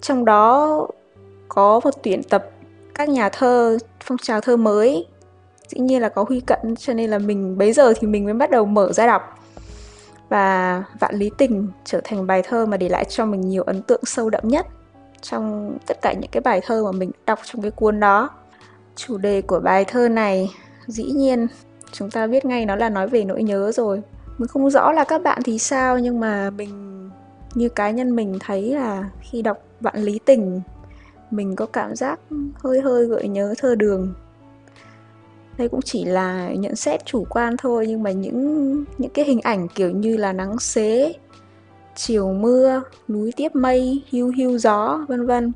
Trong 0.00 0.24
đó 0.24 0.86
có 1.48 1.80
một 1.84 1.90
tuyển 2.02 2.22
tập 2.22 2.50
các 2.94 3.08
nhà 3.08 3.28
thơ, 3.28 3.78
phong 4.04 4.18
trào 4.18 4.40
thơ 4.40 4.56
mới. 4.56 5.06
Dĩ 5.68 5.80
nhiên 5.80 6.02
là 6.02 6.08
có 6.08 6.24
huy 6.28 6.40
cận, 6.40 6.76
cho 6.78 6.94
nên 6.94 7.10
là 7.10 7.18
mình, 7.18 7.58
bấy 7.58 7.72
giờ 7.72 7.92
thì 8.00 8.06
mình 8.06 8.24
mới 8.24 8.34
bắt 8.34 8.50
đầu 8.50 8.64
mở 8.64 8.92
ra 8.92 9.06
đọc. 9.06 9.22
Và 10.28 10.84
vạn 11.00 11.14
lý 11.14 11.30
tình 11.38 11.68
trở 11.84 12.00
thành 12.04 12.26
bài 12.26 12.42
thơ 12.42 12.66
mà 12.66 12.76
để 12.76 12.88
lại 12.88 13.04
cho 13.04 13.26
mình 13.26 13.40
nhiều 13.40 13.62
ấn 13.62 13.82
tượng 13.82 14.00
sâu 14.04 14.30
đậm 14.30 14.48
nhất 14.48 14.66
trong 15.22 15.78
tất 15.86 16.02
cả 16.02 16.12
những 16.12 16.30
cái 16.30 16.40
bài 16.40 16.60
thơ 16.66 16.84
mà 16.84 16.92
mình 16.92 17.10
đọc 17.26 17.38
trong 17.44 17.62
cái 17.62 17.70
cuốn 17.70 18.00
đó 18.00 18.30
chủ 19.06 19.18
đề 19.18 19.42
của 19.42 19.60
bài 19.60 19.84
thơ 19.84 20.08
này. 20.08 20.50
Dĩ 20.86 21.04
nhiên, 21.04 21.46
chúng 21.92 22.10
ta 22.10 22.26
biết 22.26 22.44
ngay 22.44 22.66
nó 22.66 22.76
là 22.76 22.88
nói 22.88 23.08
về 23.08 23.24
nỗi 23.24 23.42
nhớ 23.42 23.72
rồi. 23.72 24.02
Mình 24.38 24.48
không 24.48 24.70
rõ 24.70 24.92
là 24.92 25.04
các 25.04 25.22
bạn 25.22 25.42
thì 25.44 25.58
sao, 25.58 25.98
nhưng 25.98 26.20
mà 26.20 26.50
mình, 26.50 27.10
như 27.54 27.68
cá 27.68 27.90
nhân 27.90 28.16
mình 28.16 28.38
thấy 28.40 28.74
là 28.74 29.10
khi 29.20 29.42
đọc 29.42 29.58
vạn 29.80 30.02
lý 30.02 30.18
tình, 30.24 30.60
mình 31.30 31.56
có 31.56 31.66
cảm 31.66 31.96
giác 31.96 32.20
hơi 32.54 32.80
hơi 32.80 33.06
gợi 33.06 33.28
nhớ 33.28 33.54
thơ 33.58 33.74
đường. 33.74 34.14
Đây 35.58 35.68
cũng 35.68 35.82
chỉ 35.82 36.04
là 36.04 36.50
nhận 36.50 36.76
xét 36.76 37.04
chủ 37.04 37.24
quan 37.30 37.56
thôi, 37.56 37.86
nhưng 37.88 38.02
mà 38.02 38.10
những 38.10 38.84
những 38.98 39.10
cái 39.10 39.24
hình 39.24 39.40
ảnh 39.40 39.68
kiểu 39.68 39.90
như 39.90 40.16
là 40.16 40.32
nắng 40.32 40.58
xế, 40.58 41.12
chiều 41.96 42.32
mưa, 42.32 42.82
núi 43.08 43.32
tiếp 43.36 43.54
mây 43.54 44.02
hưu 44.12 44.32
hưu 44.36 44.58
gió, 44.58 45.04
vân 45.08 45.26
vân 45.26 45.52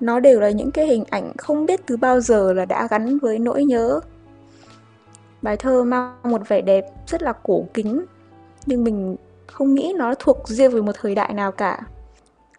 nó 0.00 0.20
đều 0.20 0.40
là 0.40 0.50
những 0.50 0.70
cái 0.70 0.86
hình 0.86 1.04
ảnh 1.10 1.32
không 1.38 1.66
biết 1.66 1.80
từ 1.86 1.96
bao 1.96 2.20
giờ 2.20 2.52
là 2.52 2.64
đã 2.64 2.88
gắn 2.90 3.18
với 3.18 3.38
nỗi 3.38 3.64
nhớ. 3.64 4.00
Bài 5.42 5.56
thơ 5.56 5.84
mang 5.84 6.14
một 6.22 6.48
vẻ 6.48 6.60
đẹp 6.60 6.84
rất 7.06 7.22
là 7.22 7.32
cổ 7.42 7.64
kính, 7.74 8.04
nhưng 8.66 8.84
mình 8.84 9.16
không 9.46 9.74
nghĩ 9.74 9.92
nó 9.96 10.14
thuộc 10.18 10.48
riêng 10.48 10.70
về 10.70 10.80
một 10.80 10.92
thời 11.00 11.14
đại 11.14 11.34
nào 11.34 11.52
cả. 11.52 11.80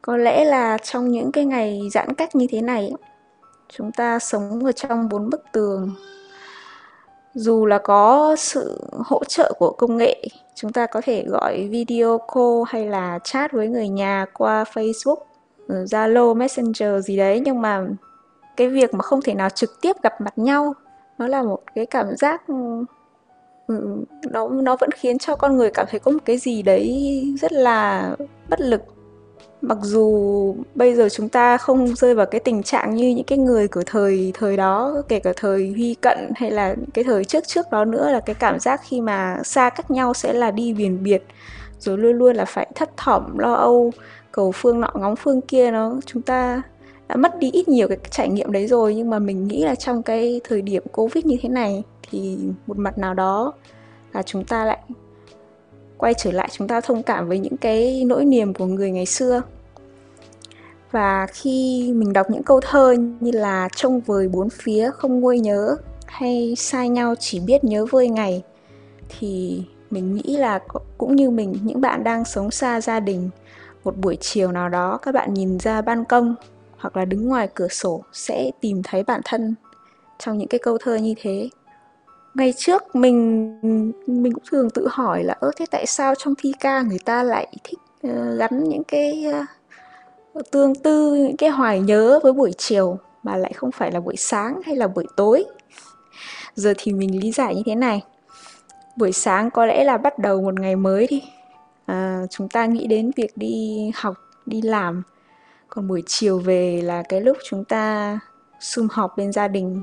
Có 0.01 0.17
lẽ 0.17 0.45
là 0.45 0.77
trong 0.77 1.11
những 1.11 1.31
cái 1.31 1.45
ngày 1.45 1.81
giãn 1.91 2.13
cách 2.13 2.35
như 2.35 2.47
thế 2.49 2.61
này, 2.61 2.91
chúng 3.69 3.91
ta 3.91 4.19
sống 4.19 4.65
ở 4.65 4.71
trong 4.71 5.09
bốn 5.09 5.29
bức 5.29 5.43
tường. 5.51 5.95
Dù 7.33 7.65
là 7.65 7.77
có 7.77 8.35
sự 8.39 8.81
hỗ 8.91 9.23
trợ 9.23 9.53
của 9.59 9.71
công 9.71 9.97
nghệ, 9.97 10.23
chúng 10.55 10.71
ta 10.71 10.85
có 10.85 11.01
thể 11.03 11.23
gọi 11.27 11.67
video 11.71 12.17
call 12.17 12.63
hay 12.67 12.87
là 12.87 13.19
chat 13.23 13.51
với 13.51 13.67
người 13.67 13.89
nhà 13.89 14.25
qua 14.33 14.63
facebook. 14.73 15.17
Ừ, 15.67 15.75
zalo, 15.83 16.35
messenger 16.35 17.05
gì 17.05 17.17
đấy, 17.17 17.39
nhưng 17.39 17.61
mà 17.61 17.85
cái 18.57 18.69
việc 18.69 18.93
mà 18.93 19.01
không 19.01 19.21
thể 19.21 19.33
nào 19.33 19.49
trực 19.49 19.81
tiếp 19.81 19.95
gặp 20.03 20.21
mặt 20.21 20.37
nhau, 20.37 20.73
nó 21.17 21.27
là 21.27 21.43
một 21.43 21.59
cái 21.75 21.85
cảm 21.85 22.15
giác 22.17 22.47
ừ, 22.47 22.83
ừ, 23.67 24.03
nó 24.31 24.47
nó 24.49 24.75
vẫn 24.75 24.91
khiến 24.91 25.17
cho 25.17 25.35
con 25.35 25.57
người 25.57 25.71
cảm 25.71 25.85
thấy 25.89 25.99
có 25.99 26.11
một 26.11 26.19
cái 26.25 26.37
gì 26.37 26.61
đấy 26.61 27.23
rất 27.41 27.53
là 27.53 28.11
bất 28.49 28.61
lực. 28.61 28.81
Mặc 29.61 29.77
dù 29.81 30.55
bây 30.75 30.95
giờ 30.95 31.09
chúng 31.09 31.29
ta 31.29 31.57
không 31.57 31.95
rơi 31.95 32.15
vào 32.15 32.25
cái 32.25 32.41
tình 32.41 32.63
trạng 32.63 32.95
như 32.95 33.09
những 33.09 33.25
cái 33.25 33.37
người 33.37 33.67
của 33.67 33.83
thời 33.85 34.31
thời 34.33 34.57
đó, 34.57 35.01
kể 35.07 35.19
cả 35.19 35.33
thời 35.35 35.71
huy 35.75 35.95
cận 36.01 36.31
hay 36.35 36.51
là 36.51 36.75
cái 36.93 37.03
thời 37.03 37.25
trước 37.25 37.47
trước 37.47 37.65
đó 37.71 37.85
nữa, 37.85 38.11
là 38.11 38.19
cái 38.19 38.35
cảm 38.39 38.59
giác 38.59 38.81
khi 38.83 39.01
mà 39.01 39.37
xa 39.43 39.69
cách 39.69 39.91
nhau 39.91 40.13
sẽ 40.13 40.33
là 40.33 40.51
đi 40.51 40.73
biển 40.73 41.03
biệt, 41.03 41.23
rồi 41.79 41.97
luôn 41.97 42.15
luôn 42.17 42.35
là 42.35 42.45
phải 42.45 42.67
thất 42.75 42.97
thỏm, 42.97 43.37
lo 43.37 43.53
âu 43.53 43.91
cầu 44.35 44.51
phương 44.51 44.81
nọ, 44.81 44.91
ngóng 44.93 45.15
phương 45.15 45.41
kia 45.41 45.71
nó, 45.71 45.99
chúng 46.05 46.21
ta 46.21 46.61
đã 47.07 47.15
mất 47.15 47.39
đi 47.39 47.51
ít 47.51 47.67
nhiều 47.67 47.87
cái 47.87 47.97
trải 48.09 48.29
nghiệm 48.29 48.51
đấy 48.51 48.67
rồi. 48.67 48.95
Nhưng 48.95 49.09
mà 49.09 49.19
mình 49.19 49.47
nghĩ 49.47 49.63
là 49.63 49.75
trong 49.75 50.03
cái 50.03 50.41
thời 50.43 50.61
điểm 50.61 50.83
covid 50.91 51.25
như 51.25 51.37
thế 51.41 51.49
này 51.49 51.83
thì 52.09 52.37
một 52.67 52.77
mặt 52.77 52.97
nào 52.97 53.13
đó 53.13 53.53
là 54.13 54.21
chúng 54.23 54.45
ta 54.45 54.65
lại 54.65 54.79
quay 55.97 56.13
trở 56.13 56.31
lại, 56.31 56.49
chúng 56.51 56.67
ta 56.67 56.81
thông 56.81 57.03
cảm 57.03 57.27
với 57.27 57.39
những 57.39 57.57
cái 57.57 58.03
nỗi 58.05 58.25
niềm 58.25 58.53
của 58.53 58.65
người 58.65 58.91
ngày 58.91 59.05
xưa. 59.05 59.41
Và 60.91 61.27
khi 61.27 61.91
mình 61.95 62.13
đọc 62.13 62.29
những 62.29 62.43
câu 62.43 62.59
thơ 62.61 62.95
như 63.19 63.31
là 63.31 63.69
trông 63.75 63.99
vời 63.99 64.27
bốn 64.27 64.49
phía 64.49 64.91
không 64.91 65.19
nguôi 65.19 65.39
nhớ 65.39 65.75
hay 66.05 66.53
sai 66.57 66.89
nhau 66.89 67.15
chỉ 67.19 67.39
biết 67.39 67.63
nhớ 67.63 67.85
vơi 67.85 68.09
ngày 68.09 68.43
thì 69.19 69.63
mình 69.89 70.15
nghĩ 70.15 70.37
là 70.37 70.59
cũng 70.97 71.15
như 71.15 71.29
mình, 71.29 71.55
những 71.63 71.81
bạn 71.81 72.03
đang 72.03 72.25
sống 72.25 72.51
xa 72.51 72.81
gia 72.81 72.99
đình 72.99 73.29
một 73.85 73.97
buổi 73.97 74.17
chiều 74.21 74.51
nào 74.51 74.69
đó 74.69 74.99
các 75.01 75.11
bạn 75.11 75.33
nhìn 75.33 75.59
ra 75.59 75.81
ban 75.81 76.05
công 76.05 76.35
hoặc 76.77 76.97
là 76.97 77.05
đứng 77.05 77.27
ngoài 77.27 77.49
cửa 77.53 77.67
sổ 77.67 78.03
sẽ 78.13 78.51
tìm 78.61 78.81
thấy 78.83 79.03
bản 79.03 79.21
thân 79.25 79.55
trong 80.19 80.37
những 80.37 80.47
cái 80.47 80.59
câu 80.59 80.77
thơ 80.77 80.95
như 80.95 81.13
thế. 81.21 81.49
Ngày 82.33 82.53
trước 82.57 82.95
mình 82.95 83.59
mình 84.07 84.33
cũng 84.33 84.43
thường 84.51 84.69
tự 84.69 84.87
hỏi 84.91 85.23
là 85.23 85.35
ơ 85.39 85.51
thế 85.55 85.65
tại 85.71 85.85
sao 85.85 86.15
trong 86.15 86.33
thi 86.37 86.53
ca 86.59 86.81
người 86.81 86.99
ta 87.05 87.23
lại 87.23 87.47
thích 87.63 87.79
uh, 88.07 88.39
gắn 88.39 88.63
những 88.63 88.83
cái 88.83 89.25
uh, 90.33 90.51
tương 90.51 90.75
tư 90.75 91.15
những 91.15 91.37
cái 91.37 91.49
hoài 91.49 91.79
nhớ 91.79 92.19
với 92.23 92.33
buổi 92.33 92.51
chiều 92.57 92.97
mà 93.23 93.37
lại 93.37 93.53
không 93.53 93.71
phải 93.71 93.91
là 93.91 93.99
buổi 93.99 94.15
sáng 94.17 94.61
hay 94.65 94.75
là 94.75 94.87
buổi 94.87 95.05
tối? 95.15 95.45
Giờ 96.55 96.73
thì 96.77 96.93
mình 96.93 97.21
lý 97.21 97.31
giải 97.31 97.55
như 97.55 97.61
thế 97.65 97.75
này. 97.75 98.03
Buổi 98.95 99.11
sáng 99.11 99.51
có 99.51 99.65
lẽ 99.65 99.83
là 99.83 99.97
bắt 99.97 100.19
đầu 100.19 100.41
một 100.41 100.59
ngày 100.59 100.75
mới 100.75 101.07
đi 101.07 101.23
à, 101.85 102.25
chúng 102.29 102.49
ta 102.49 102.65
nghĩ 102.65 102.87
đến 102.87 103.11
việc 103.15 103.37
đi 103.37 103.91
học 103.95 104.15
đi 104.45 104.61
làm. 104.61 105.03
Còn 105.69 105.87
buổi 105.87 106.03
chiều 106.05 106.39
về 106.39 106.81
là 106.81 107.03
cái 107.09 107.21
lúc 107.21 107.37
chúng 107.49 107.65
ta 107.65 108.19
sum 108.59 108.87
họp 108.91 109.17
bên 109.17 109.31
gia 109.31 109.47
đình. 109.47 109.81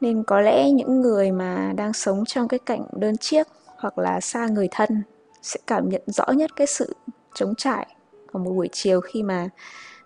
Nên 0.00 0.22
có 0.22 0.40
lẽ 0.40 0.70
những 0.70 1.00
người 1.00 1.30
mà 1.30 1.72
đang 1.76 1.92
sống 1.92 2.24
trong 2.24 2.48
cái 2.48 2.58
cảnh 2.58 2.86
đơn 2.92 3.16
chiếc 3.16 3.46
hoặc 3.76 3.98
là 3.98 4.20
xa 4.20 4.46
người 4.46 4.68
thân 4.70 5.02
sẽ 5.42 5.60
cảm 5.66 5.88
nhận 5.88 6.02
rõ 6.06 6.24
nhất 6.26 6.56
cái 6.56 6.66
sự 6.66 6.94
trống 7.34 7.54
trải 7.54 7.86
vào 8.32 8.44
một 8.44 8.50
buổi 8.50 8.68
chiều 8.72 9.00
khi 9.00 9.22
mà 9.22 9.48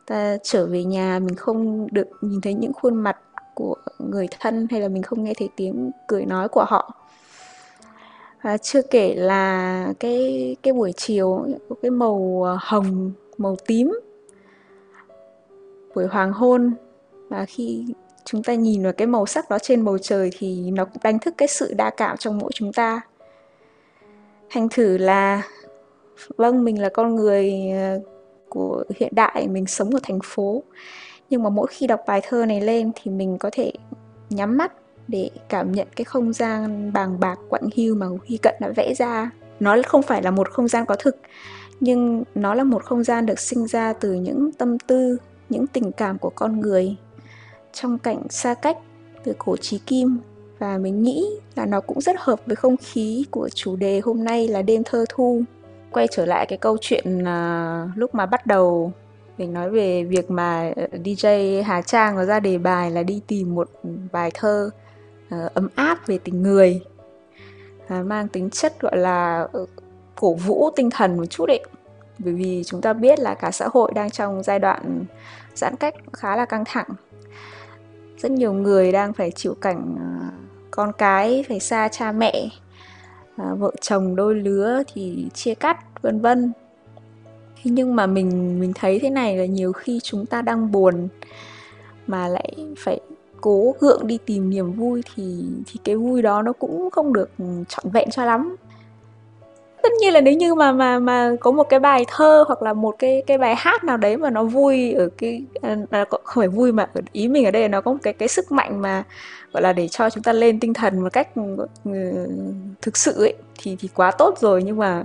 ta 0.07 0.37
trở 0.43 0.67
về 0.67 0.85
nhà 0.85 1.19
mình 1.19 1.37
không 1.37 1.87
được 1.93 2.09
nhìn 2.21 2.41
thấy 2.41 2.55
những 2.55 2.73
khuôn 2.73 2.95
mặt 2.95 3.17
của 3.55 3.77
người 3.99 4.29
thân 4.41 4.67
hay 4.71 4.81
là 4.81 4.89
mình 4.89 5.03
không 5.03 5.25
nghe 5.25 5.33
thấy 5.39 5.49
tiếng 5.57 5.91
cười 6.09 6.27
nói 6.27 6.49
của 6.49 6.65
họ 6.69 6.95
à, 8.45 8.57
chưa 8.57 8.83
kể 8.83 9.15
là 9.15 9.93
cái 10.01 10.57
cái 10.63 10.73
buổi 10.73 10.93
chiều 10.97 11.47
có 11.69 11.77
cái 11.83 11.91
màu 11.91 12.49
à, 12.49 12.57
hồng 12.61 13.13
màu 13.39 13.57
tím 13.67 13.93
buổi 15.95 16.07
hoàng 16.07 16.33
hôn. 16.33 16.75
Và 17.29 17.45
khi 17.45 17.85
chúng 18.25 18.43
ta 18.43 18.55
nhìn 18.55 18.83
vào 18.83 18.93
cái 18.93 19.07
màu 19.07 19.27
sắc 19.27 19.51
đó 19.51 19.59
trên 19.59 19.85
bầu 19.85 19.99
trời 19.99 20.31
thì 20.39 20.71
nó 20.71 20.85
cũng 20.85 21.03
đánh 21.03 21.19
thức 21.19 21.35
cái 21.39 21.49
sự 21.49 21.75
đa 21.75 21.91
cảm 21.91 22.17
trong 22.17 22.39
mỗi 22.39 22.51
chúng 22.55 22.73
ta. 22.73 23.01
Thành 24.51 24.69
thử 24.69 24.99
là 24.99 25.43
vâng 26.37 26.65
mình 26.65 26.81
là 26.83 26.89
con 26.89 27.15
người 27.15 27.53
à, 27.73 27.97
của 28.49 28.85
hiện 28.97 29.13
đại 29.15 29.49
mình 29.49 29.67
sống 29.67 29.91
ở 29.91 30.01
thành 30.03 30.19
phố. 30.25 30.63
Nhưng 31.31 31.43
mà 31.43 31.51
mỗi 31.51 31.67
khi 31.67 31.87
đọc 31.87 32.01
bài 32.07 32.21
thơ 32.25 32.47
này 32.47 32.61
lên 32.61 32.91
thì 32.95 33.11
mình 33.11 33.39
có 33.39 33.51
thể 33.53 33.73
nhắm 34.31 34.57
mắt 34.57 34.73
để 35.09 35.31
cảm 35.49 35.73
nhận 35.73 35.89
cái 35.97 36.05
không 36.05 36.33
gian 36.33 36.93
bàng 36.93 37.21
bạc 37.21 37.39
quạnh 37.49 37.69
hiu 37.75 37.95
mà 37.95 38.07
Huy 38.07 38.37
Cận 38.37 38.55
đã 38.61 38.69
vẽ 38.77 38.95
ra. 38.95 39.31
Nó 39.61 39.77
không 39.87 40.03
phải 40.03 40.23
là 40.23 40.31
một 40.31 40.51
không 40.51 40.69
gian 40.69 40.87
có 40.87 40.97
thực 40.99 41.17
nhưng 41.81 42.25
nó 42.35 42.55
là 42.55 42.65
một 42.65 42.85
không 42.85 43.05
gian 43.05 43.27
được 43.27 43.41
sinh 43.41 43.67
ra 43.67 43.93
từ 43.93 44.13
những 44.13 44.53
tâm 44.53 44.79
tư 44.79 45.17
những 45.49 45.67
tình 45.67 45.93
cảm 45.93 46.19
của 46.19 46.31
con 46.35 46.61
người. 46.61 46.97
Trong 47.73 47.99
cảnh 47.99 48.23
xa 48.31 48.55
cách 48.55 48.79
từ 49.25 49.33
cổ 49.39 49.57
chí 49.57 49.79
kim 49.79 50.19
và 50.59 50.79
mình 50.79 51.03
nghĩ 51.03 51.25
là 51.55 51.67
nó 51.67 51.81
cũng 51.81 52.01
rất 52.01 52.17
hợp 52.19 52.41
với 52.47 52.57
không 52.57 52.77
khí 52.77 53.25
của 53.31 53.49
chủ 53.55 53.77
đề 53.77 54.01
hôm 54.01 54.25
nay 54.25 54.49
là 54.49 54.63
đêm 54.63 54.83
thơ 54.85 55.05
thu. 55.09 55.43
Quay 55.91 56.07
trở 56.11 56.27
lại 56.27 56.47
cái 56.47 56.59
câu 56.59 56.77
chuyện 56.81 57.19
uh, 57.23 57.99
lúc 57.99 58.15
mà 58.15 58.27
bắt 58.27 58.47
đầu 58.47 58.93
mình 59.39 59.53
nói 59.53 59.71
về 59.71 60.05
việc 60.05 60.31
mà 60.31 60.73
ờ, 60.77 60.87
DJ 61.05 61.63
Hà 61.63 61.83
Trang 61.83 62.17
có 62.17 62.25
ra 62.25 62.41
đề 62.41 62.59
bài 62.59 62.91
là 62.91 63.03
đi 63.03 63.21
tìm 63.27 63.55
một 63.55 63.71
bài 64.13 64.31
thơ 64.35 64.71
uh, 65.27 65.55
ấm 65.55 65.69
áp 65.75 66.07
về 66.07 66.19
tình 66.19 66.43
người 66.43 66.81
uh, 67.85 68.07
mang 68.07 68.29
tính 68.29 68.51
chất 68.51 68.81
gọi 68.81 68.97
là 68.97 69.49
uh, 69.59 69.69
cổ 70.17 70.35
vũ 70.35 70.71
tinh 70.77 70.91
thần 70.91 71.17
một 71.17 71.27
chút 71.27 71.47
đấy 71.47 71.65
bởi 72.19 72.35
vì 72.35 72.63
chúng 72.67 72.81
ta 72.81 72.93
biết 72.93 73.19
là 73.19 73.35
cả 73.35 73.51
xã 73.51 73.69
hội 73.73 73.93
đang 73.95 74.11
trong 74.11 74.43
giai 74.43 74.59
đoạn 74.59 75.05
giãn 75.55 75.77
cách 75.77 75.95
khá 76.13 76.37
là 76.37 76.45
căng 76.45 76.65
thẳng. 76.67 76.89
Rất 78.19 78.33
nhiều 78.33 78.53
người 78.53 78.93
đang 78.93 79.13
phải 79.13 79.31
chịu 79.31 79.55
cảnh 79.61 79.95
uh, 79.95 80.35
con 80.71 80.93
cái 80.99 81.45
phải 81.49 81.61
xa 81.61 81.89
cha 81.89 82.13
mẹ 82.13 82.49
uh, 83.43 83.59
vợ 83.59 83.71
chồng 83.81 84.17
đôi 84.17 84.35
lứa 84.35 84.83
thì 84.95 85.29
chia 85.35 85.55
cắt 85.55 86.03
vân 86.03 86.21
vân. 86.21 86.53
Thế 87.63 87.71
nhưng 87.71 87.97
mà 87.97 88.07
mình 88.07 88.61
mình 88.61 88.73
thấy 88.75 88.99
thế 88.99 89.11
này 89.11 89.37
là 89.37 89.45
nhiều 89.45 89.73
khi 89.73 90.01
chúng 90.03 90.27
ta 90.27 90.43
đang 90.43 90.71
buồn 90.71 91.09
mà 92.07 92.29
lại 92.29 92.55
phải 92.79 93.01
cố 93.45 93.75
gượng 93.81 94.07
đi 94.07 94.19
tìm 94.27 94.51
niềm 94.51 94.73
vui 94.73 95.03
thì 95.15 95.45
thì 95.67 95.81
cái 95.85 95.97
vui 95.97 96.23
đó 96.23 96.43
nó 96.43 96.53
cũng 96.53 96.91
không 96.91 97.13
được 97.13 97.31
trọn 97.69 97.91
vẹn 97.93 98.11
cho 98.11 98.25
lắm. 98.25 98.57
Tất 99.83 99.89
nhiên 100.01 100.13
là 100.13 100.21
nếu 100.21 100.35
như 100.35 100.55
mà 100.55 100.73
mà 100.73 100.99
mà 100.99 101.37
có 101.41 101.51
một 101.51 101.63
cái 101.63 101.81
bài 101.81 102.05
thơ 102.09 102.45
hoặc 102.47 102.63
là 102.63 102.73
một 102.73 102.95
cái 102.99 103.23
cái 103.27 103.39
bài 103.39 103.55
hát 103.59 103.85
nào 103.85 103.97
đấy 103.97 104.17
mà 104.17 104.31
nó 104.31 104.45
vui 104.45 104.93
ở 104.93 105.09
cái 105.19 105.43
à, 105.63 105.77
à 105.91 106.05
không 106.11 106.41
phải 106.43 106.49
vui 106.49 106.73
mà 106.73 106.89
ý 107.13 107.29
mình 107.29 107.45
ở 107.45 107.51
đây 107.51 107.63
là 107.63 107.69
nó 107.69 107.81
có 107.81 107.93
một 107.93 107.99
cái 108.03 108.13
cái 108.13 108.29
sức 108.29 108.53
mạnh 108.53 108.81
mà 108.81 109.05
gọi 109.53 109.63
là 109.63 109.73
để 109.73 109.89
cho 109.89 110.11
chúng 110.11 110.23
ta 110.23 110.33
lên 110.33 110.61
tinh 110.61 110.75
thần 110.75 111.01
một 111.01 111.13
cách 111.13 111.29
ừ, 111.85 111.93
thực 112.83 112.97
sự 112.97 113.25
ấy 113.25 113.35
thì 113.63 113.77
thì 113.81 113.89
quá 113.95 114.11
tốt 114.11 114.39
rồi. 114.39 114.63
Nhưng 114.63 114.77
mà 114.77 115.05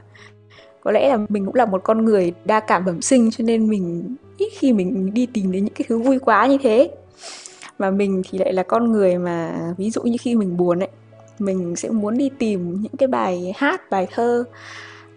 có 0.83 0.91
lẽ 0.91 1.09
là 1.09 1.17
mình 1.29 1.45
cũng 1.45 1.55
là 1.55 1.65
một 1.65 1.83
con 1.83 2.05
người 2.05 2.33
đa 2.45 2.59
cảm 2.59 2.85
bẩm 2.85 3.01
sinh 3.01 3.31
cho 3.31 3.43
nên 3.43 3.69
mình 3.69 4.15
ít 4.37 4.49
khi 4.59 4.73
mình 4.73 5.13
đi 5.13 5.25
tìm 5.25 5.51
đến 5.51 5.65
những 5.65 5.73
cái 5.73 5.85
thứ 5.89 5.99
vui 5.99 6.19
quá 6.19 6.47
như 6.47 6.57
thế 6.63 6.89
và 7.79 7.91
mình 7.91 8.21
thì 8.29 8.37
lại 8.37 8.53
là 8.53 8.63
con 8.63 8.91
người 8.91 9.17
mà, 9.17 9.59
ví 9.77 9.89
dụ 9.89 10.01
như 10.01 10.17
khi 10.21 10.35
mình 10.35 10.57
buồn 10.57 10.79
ấy, 10.79 10.89
mình 11.39 11.75
sẽ 11.75 11.89
muốn 11.89 12.17
đi 12.17 12.29
tìm 12.39 12.81
những 12.81 12.97
cái 12.97 13.07
bài 13.07 13.53
hát, 13.57 13.81
bài 13.89 14.07
thơ, 14.11 14.43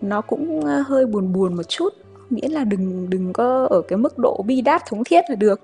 nó 0.00 0.20
cũng 0.20 0.64
ờ, 0.64 0.82
hơi 0.86 1.06
buồn 1.06 1.32
buồn 1.32 1.54
một 1.54 1.62
chút. 1.68 1.88
Miễn 2.30 2.50
là 2.50 2.64
đừng 2.64 3.10
đừng 3.10 3.32
có 3.32 3.66
ở 3.70 3.82
cái 3.88 3.96
mức 3.96 4.18
độ 4.18 4.42
bi 4.46 4.60
đát, 4.60 4.86
thống 4.86 5.04
thiết 5.04 5.20
là 5.28 5.34
được. 5.34 5.60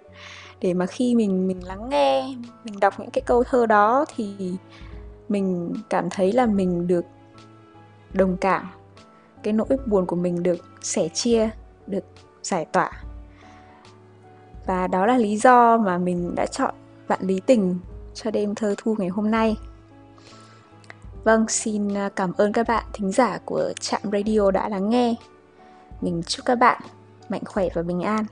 Để 0.60 0.74
mà 0.74 0.86
khi 0.86 1.14
mình 1.14 1.48
mình 1.48 1.66
lắng 1.66 1.88
nghe, 1.88 2.34
mình 2.64 2.80
đọc 2.80 2.94
những 3.00 3.10
cái 3.10 3.22
câu 3.26 3.44
thơ 3.44 3.66
đó 3.66 4.04
thì 4.16 4.52
mình 5.28 5.74
cảm 5.90 6.10
thấy 6.10 6.32
là 6.32 6.46
mình 6.46 6.86
được 6.86 7.04
đồng 8.12 8.36
cảm. 8.36 8.68
Cái 9.42 9.52
nỗi 9.52 9.68
buồn 9.86 10.06
của 10.06 10.16
mình 10.16 10.42
được 10.42 10.58
sẻ 10.80 11.08
chia, 11.08 11.50
được 11.86 12.04
giải 12.42 12.64
tỏa. 12.64 12.90
Và 14.66 14.86
đó 14.86 15.06
là 15.06 15.18
lý 15.18 15.36
do 15.36 15.78
mà 15.78 15.98
mình 15.98 16.34
đã 16.34 16.46
chọn 16.46 16.74
bạn 17.08 17.20
lý 17.22 17.40
tình 17.46 17.78
cho 18.14 18.30
đêm 18.30 18.54
thơ 18.54 18.74
thu 18.78 18.96
ngày 18.98 19.08
hôm 19.08 19.30
nay 19.30 19.56
vâng 21.24 21.48
xin 21.48 21.94
à, 21.94 22.08
cảm 22.16 22.32
ơn 22.32 22.52
các 22.52 22.68
bạn 22.68 22.84
thính 22.92 23.12
giả 23.12 23.38
của 23.44 23.72
trạm 23.80 24.00
radio 24.12 24.50
đã 24.50 24.68
lắng 24.68 24.90
nghe 24.90 25.14
mình 26.00 26.22
chúc 26.26 26.46
các 26.46 26.54
bạn 26.54 26.82
mạnh 27.28 27.42
khỏe 27.44 27.68
và 27.74 27.82
bình 27.82 28.00
an 28.00 28.24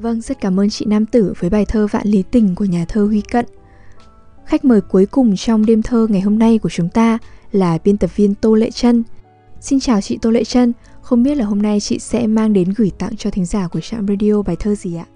Vâng, 0.00 0.20
rất 0.20 0.40
cảm 0.40 0.60
ơn 0.60 0.70
chị 0.70 0.84
Nam 0.84 1.06
Tử 1.06 1.32
với 1.38 1.50
bài 1.50 1.64
thơ 1.68 1.86
Vạn 1.86 2.06
Lý 2.06 2.22
Tình 2.22 2.54
của 2.54 2.64
nhà 2.64 2.84
thơ 2.88 3.04
Huy 3.04 3.20
Cận. 3.20 3.46
Khách 4.44 4.64
mời 4.64 4.80
cuối 4.80 5.06
cùng 5.06 5.36
trong 5.36 5.66
đêm 5.66 5.82
thơ 5.82 6.06
ngày 6.10 6.20
hôm 6.20 6.38
nay 6.38 6.58
của 6.58 6.68
chúng 6.68 6.88
ta 6.88 7.18
là 7.52 7.78
biên 7.84 7.96
tập 7.96 8.16
viên 8.16 8.34
Tô 8.34 8.54
Lệ 8.54 8.70
Trân. 8.70 9.04
Xin 9.60 9.80
chào 9.80 10.00
chị 10.00 10.18
Tô 10.22 10.30
Lệ 10.30 10.44
Trân, 10.44 10.72
không 11.02 11.22
biết 11.22 11.34
là 11.34 11.44
hôm 11.44 11.62
nay 11.62 11.80
chị 11.80 11.98
sẽ 11.98 12.26
mang 12.26 12.52
đến 12.52 12.72
gửi 12.76 12.92
tặng 12.98 13.16
cho 13.16 13.30
thính 13.30 13.44
giả 13.44 13.68
của 13.68 13.80
trạm 13.80 14.06
radio 14.08 14.42
bài 14.42 14.56
thơ 14.56 14.74
gì 14.74 14.96
ạ? 14.96 15.06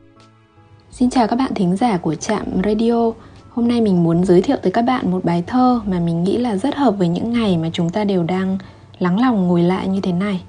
Xin 0.93 1.11
chào 1.11 1.29
các 1.29 1.37
bạn 1.37 1.55
thính 1.55 1.77
giả 1.77 1.97
của 1.97 2.15
trạm 2.15 2.47
radio. 2.65 3.13
Hôm 3.51 3.69
nay 3.69 3.81
mình 3.81 4.03
muốn 4.03 4.25
giới 4.25 4.43
thiệu 4.43 4.57
tới 4.63 4.73
các 4.73 4.83
bạn 4.83 5.11
một 5.11 5.25
bài 5.25 5.45
thơ 5.47 5.81
mà 5.87 6.01
mình 6.01 6.25
nghĩ 6.25 6.37
là 6.37 6.57
rất 6.57 6.75
hợp 6.75 6.91
với 6.91 7.09
những 7.09 7.33
ngày 7.33 7.59
mà 7.59 7.71
chúng 7.73 7.91
ta 7.91 8.05
đều 8.05 8.23
đang 8.23 8.59
lắng 8.99 9.21
lòng 9.21 9.49
ngồi 9.49 9.63
lại 9.63 9.89
như 9.89 10.01
thế 10.01 10.13
này. 10.13 10.43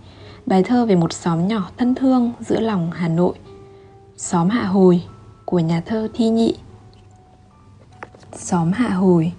Bài 0.45 0.63
thơ 0.63 0.85
về 0.85 0.95
một 0.95 1.13
xóm 1.13 1.47
nhỏ 1.47 1.69
thân 1.77 1.95
thương 1.95 2.31
giữa 2.39 2.59
lòng 2.59 2.91
Hà 2.91 3.07
Nội. 3.07 3.33
Xóm 4.17 4.49
Hạ 4.49 4.63
Hồi 4.63 5.03
của 5.45 5.59
nhà 5.59 5.81
thơ 5.85 6.07
Thi 6.13 6.29
Nhị. 6.29 6.55
Xóm 8.33 8.71
Hạ 8.71 8.89
Hồi 8.89 9.31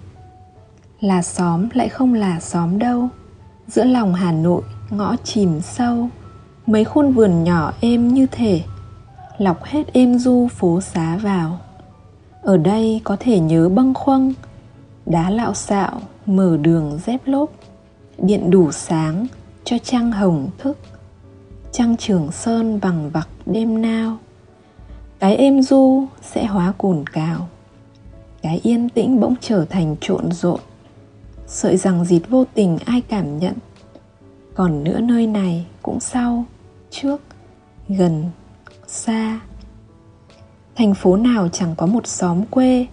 là 0.99 1.21
xóm 1.21 1.69
lại 1.73 1.89
không 1.89 2.13
là 2.13 2.39
xóm 2.39 2.79
đâu 2.79 3.09
giữa 3.67 3.83
lòng 3.83 4.13
hà 4.13 4.31
nội 4.31 4.61
ngõ 4.89 5.15
chìm 5.23 5.61
sâu 5.61 6.09
mấy 6.67 6.83
khuôn 6.83 7.11
vườn 7.11 7.43
nhỏ 7.43 7.73
êm 7.81 8.07
như 8.07 8.27
thể 8.31 8.61
lọc 9.41 9.63
hết 9.63 9.93
êm 9.93 10.19
du 10.19 10.47
phố 10.47 10.81
xá 10.81 11.17
vào. 11.17 11.59
Ở 12.41 12.57
đây 12.57 13.01
có 13.03 13.17
thể 13.19 13.39
nhớ 13.39 13.69
bâng 13.69 13.93
khuâng, 13.93 14.33
đá 15.05 15.29
lạo 15.29 15.53
xạo, 15.53 16.01
mở 16.25 16.57
đường 16.57 16.99
dép 17.05 17.21
lốp, 17.25 17.51
điện 18.17 18.51
đủ 18.51 18.71
sáng 18.71 19.27
cho 19.63 19.77
trăng 19.83 20.11
hồng 20.11 20.49
thức 20.57 20.77
trăng 21.71 21.97
trường 21.97 22.31
sơn 22.31 22.79
bằng 22.81 23.09
vặc 23.09 23.29
đêm 23.45 23.81
nao. 23.81 24.17
Cái 25.19 25.35
êm 25.35 25.61
du 25.61 26.05
sẽ 26.21 26.45
hóa 26.45 26.73
cồn 26.77 27.03
cào, 27.13 27.47
cái 28.41 28.59
yên 28.63 28.89
tĩnh 28.89 29.19
bỗng 29.19 29.35
trở 29.41 29.65
thành 29.65 29.95
trộn 30.01 30.31
rộn. 30.31 30.59
Sợi 31.47 31.77
rằng 31.77 32.05
dịt 32.05 32.21
vô 32.29 32.45
tình 32.53 32.77
ai 32.85 33.01
cảm 33.01 33.39
nhận, 33.39 33.53
còn 34.55 34.83
nữa 34.83 34.99
nơi 34.99 35.27
này 35.27 35.65
cũng 35.81 35.99
sau, 35.99 36.45
trước, 36.91 37.21
gần 37.89 38.29
xa. 38.91 39.39
Thành 40.75 40.93
phố 40.93 41.17
nào 41.17 41.49
chẳng 41.51 41.75
có 41.77 41.85
một 41.85 42.07
xóm 42.07 42.45
quê 42.45 42.87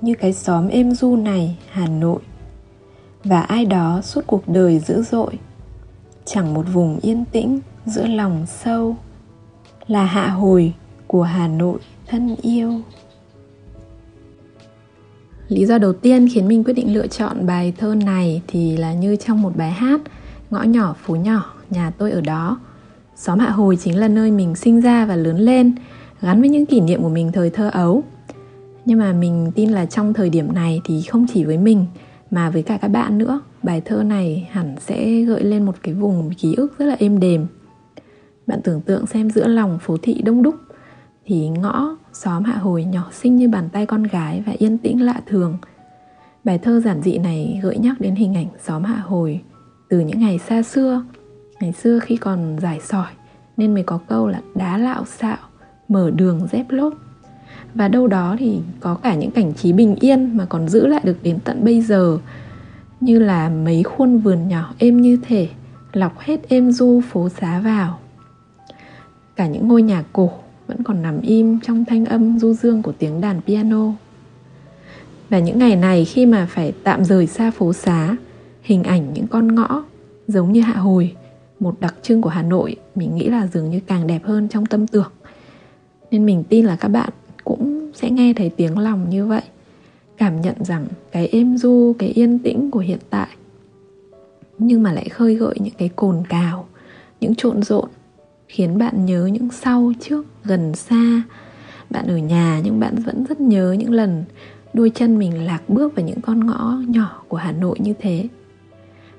như 0.00 0.14
cái 0.14 0.32
xóm 0.32 0.68
êm 0.68 0.94
du 0.94 1.16
này, 1.16 1.58
hà 1.70 1.86
nội. 1.86 2.20
Và 3.24 3.40
ai 3.40 3.64
đó 3.64 4.00
suốt 4.02 4.20
cuộc 4.26 4.48
đời 4.48 4.78
dữ 4.78 5.02
dội, 5.02 5.38
chẳng 6.24 6.54
một 6.54 6.66
vùng 6.72 6.98
yên 7.02 7.24
tĩnh 7.24 7.60
giữa 7.86 8.06
lòng 8.06 8.46
sâu, 8.46 8.96
là 9.86 10.04
hạ 10.04 10.28
hồi 10.28 10.74
của 11.06 11.22
hà 11.22 11.48
nội 11.48 11.78
thân 12.06 12.36
yêu. 12.42 12.80
Lý 15.48 15.66
do 15.66 15.78
đầu 15.78 15.92
tiên 15.92 16.28
khiến 16.32 16.48
mình 16.48 16.64
quyết 16.64 16.74
định 16.74 16.94
lựa 16.94 17.06
chọn 17.06 17.46
bài 17.46 17.74
thơ 17.78 17.94
này 17.94 18.42
thì 18.46 18.76
là 18.76 18.94
như 18.94 19.16
trong 19.16 19.42
một 19.42 19.56
bài 19.56 19.70
hát, 19.70 20.00
ngõ 20.50 20.62
nhỏ, 20.62 20.94
phố 21.02 21.14
nhỏ, 21.14 21.54
nhà 21.70 21.90
tôi 21.98 22.10
ở 22.10 22.20
đó 22.20 22.60
xóm 23.16 23.38
hạ 23.38 23.50
hồi 23.50 23.76
chính 23.76 23.98
là 23.98 24.08
nơi 24.08 24.30
mình 24.30 24.54
sinh 24.54 24.80
ra 24.80 25.06
và 25.06 25.16
lớn 25.16 25.36
lên, 25.36 25.74
gắn 26.20 26.40
với 26.40 26.48
những 26.50 26.66
kỷ 26.66 26.80
niệm 26.80 27.02
của 27.02 27.08
mình 27.08 27.32
thời 27.32 27.50
thơ 27.50 27.70
ấu. 27.72 28.02
Nhưng 28.84 28.98
mà 28.98 29.12
mình 29.12 29.52
tin 29.54 29.70
là 29.70 29.86
trong 29.86 30.14
thời 30.14 30.30
điểm 30.30 30.54
này 30.54 30.80
thì 30.84 31.02
không 31.02 31.26
chỉ 31.34 31.44
với 31.44 31.58
mình, 31.58 31.86
mà 32.30 32.50
với 32.50 32.62
cả 32.62 32.78
các 32.82 32.88
bạn 32.88 33.18
nữa, 33.18 33.40
bài 33.62 33.82
thơ 33.84 34.02
này 34.02 34.48
hẳn 34.50 34.74
sẽ 34.80 35.20
gợi 35.20 35.44
lên 35.44 35.64
một 35.64 35.76
cái 35.82 35.94
vùng 35.94 36.30
ký 36.38 36.54
ức 36.54 36.78
rất 36.78 36.86
là 36.86 36.96
êm 36.98 37.20
đềm. 37.20 37.46
Bạn 38.46 38.60
tưởng 38.64 38.80
tượng 38.80 39.06
xem 39.06 39.30
giữa 39.30 39.46
lòng 39.46 39.78
phố 39.82 39.96
thị 40.02 40.22
đông 40.24 40.42
đúc, 40.42 40.54
thì 41.26 41.48
ngõ 41.48 41.96
xóm 42.12 42.44
hạ 42.44 42.56
hồi 42.56 42.84
nhỏ 42.84 43.08
xinh 43.12 43.36
như 43.36 43.48
bàn 43.48 43.68
tay 43.72 43.86
con 43.86 44.02
gái 44.02 44.42
và 44.46 44.52
yên 44.58 44.78
tĩnh 44.78 45.02
lạ 45.02 45.20
thường. 45.26 45.58
Bài 46.44 46.58
thơ 46.58 46.80
giản 46.80 47.02
dị 47.02 47.18
này 47.18 47.60
gợi 47.62 47.78
nhắc 47.78 48.00
đến 48.00 48.14
hình 48.14 48.34
ảnh 48.34 48.46
xóm 48.64 48.84
hạ 48.84 49.02
hồi 49.06 49.40
từ 49.88 50.00
những 50.00 50.20
ngày 50.20 50.38
xa 50.38 50.62
xưa 50.62 51.02
ngày 51.64 51.72
xưa 51.72 51.98
khi 51.98 52.16
còn 52.16 52.56
giải 52.60 52.80
sỏi, 52.80 53.12
nên 53.56 53.74
mới 53.74 53.82
có 53.82 53.98
câu 54.08 54.28
là 54.28 54.40
đá 54.54 54.78
lạo 54.78 55.04
xạo, 55.04 55.36
mở 55.88 56.10
đường 56.10 56.48
dép 56.52 56.66
lốp. 56.68 56.94
Và 57.74 57.88
đâu 57.88 58.06
đó 58.06 58.36
thì 58.38 58.60
có 58.80 58.94
cả 58.94 59.14
những 59.14 59.30
cảnh 59.30 59.52
trí 59.54 59.72
bình 59.72 59.96
yên 60.00 60.36
mà 60.36 60.44
còn 60.44 60.68
giữ 60.68 60.86
lại 60.86 61.00
được 61.04 61.16
đến 61.22 61.38
tận 61.44 61.64
bây 61.64 61.80
giờ. 61.80 62.18
Như 63.00 63.18
là 63.18 63.48
mấy 63.48 63.82
khuôn 63.82 64.18
vườn 64.18 64.48
nhỏ 64.48 64.74
êm 64.78 65.00
như 65.00 65.18
thể, 65.28 65.48
lọc 65.92 66.18
hết 66.18 66.48
êm 66.48 66.72
du 66.72 67.00
phố 67.10 67.28
xá 67.28 67.60
vào. 67.60 67.98
Cả 69.36 69.46
những 69.46 69.68
ngôi 69.68 69.82
nhà 69.82 70.04
cổ 70.12 70.30
vẫn 70.66 70.82
còn 70.82 71.02
nằm 71.02 71.20
im 71.20 71.60
trong 71.60 71.84
thanh 71.84 72.04
âm 72.04 72.38
du 72.38 72.52
dương 72.52 72.82
của 72.82 72.92
tiếng 72.92 73.20
đàn 73.20 73.40
piano. 73.40 73.92
Và 75.30 75.38
những 75.38 75.58
ngày 75.58 75.76
này 75.76 76.04
khi 76.04 76.26
mà 76.26 76.46
phải 76.50 76.72
tạm 76.84 77.04
rời 77.04 77.26
xa 77.26 77.50
phố 77.50 77.72
xá, 77.72 78.16
hình 78.62 78.82
ảnh 78.82 79.12
những 79.14 79.26
con 79.26 79.54
ngõ 79.54 79.84
giống 80.26 80.52
như 80.52 80.60
hạ 80.60 80.74
hồi 80.74 81.14
một 81.60 81.80
đặc 81.80 81.94
trưng 82.02 82.22
của 82.22 82.30
hà 82.30 82.42
nội, 82.42 82.76
mình 82.94 83.16
nghĩ 83.16 83.28
là 83.28 83.46
dường 83.46 83.70
như 83.70 83.80
càng 83.86 84.06
đẹp 84.06 84.24
hơn 84.24 84.48
trong 84.48 84.66
tâm 84.66 84.86
tưởng. 84.86 85.12
Nên 86.10 86.26
mình 86.26 86.44
tin 86.48 86.64
là 86.64 86.76
các 86.76 86.88
bạn 86.88 87.08
cũng 87.44 87.90
sẽ 87.94 88.10
nghe 88.10 88.32
thấy 88.36 88.50
tiếng 88.50 88.78
lòng 88.78 89.10
như 89.10 89.26
vậy, 89.26 89.42
cảm 90.16 90.40
nhận 90.40 90.64
rằng 90.64 90.86
cái 91.12 91.26
êm 91.26 91.56
du, 91.56 91.94
cái 91.98 92.08
yên 92.08 92.38
tĩnh 92.38 92.70
của 92.70 92.78
hiện 92.78 92.98
tại, 93.10 93.28
nhưng 94.58 94.82
mà 94.82 94.92
lại 94.92 95.08
khơi 95.08 95.34
gợi 95.34 95.54
những 95.60 95.74
cái 95.78 95.90
cồn 95.96 96.22
cào, 96.28 96.66
những 97.20 97.34
trộn 97.34 97.62
rộn, 97.62 97.88
khiến 98.48 98.78
bạn 98.78 99.06
nhớ 99.06 99.26
những 99.26 99.48
sau, 99.50 99.92
trước, 100.00 100.26
gần, 100.44 100.74
xa. 100.74 101.22
Bạn 101.90 102.06
ở 102.06 102.16
nhà 102.16 102.60
nhưng 102.64 102.80
bạn 102.80 102.94
vẫn 102.96 103.24
rất 103.24 103.40
nhớ 103.40 103.76
những 103.78 103.92
lần 103.92 104.24
đôi 104.72 104.90
chân 104.90 105.18
mình 105.18 105.44
lạc 105.46 105.60
bước 105.68 105.96
vào 105.96 106.06
những 106.06 106.20
con 106.20 106.46
ngõ 106.46 106.78
nhỏ 106.88 107.22
của 107.28 107.36
hà 107.36 107.52
nội 107.52 107.76
như 107.80 107.92
thế 108.00 108.28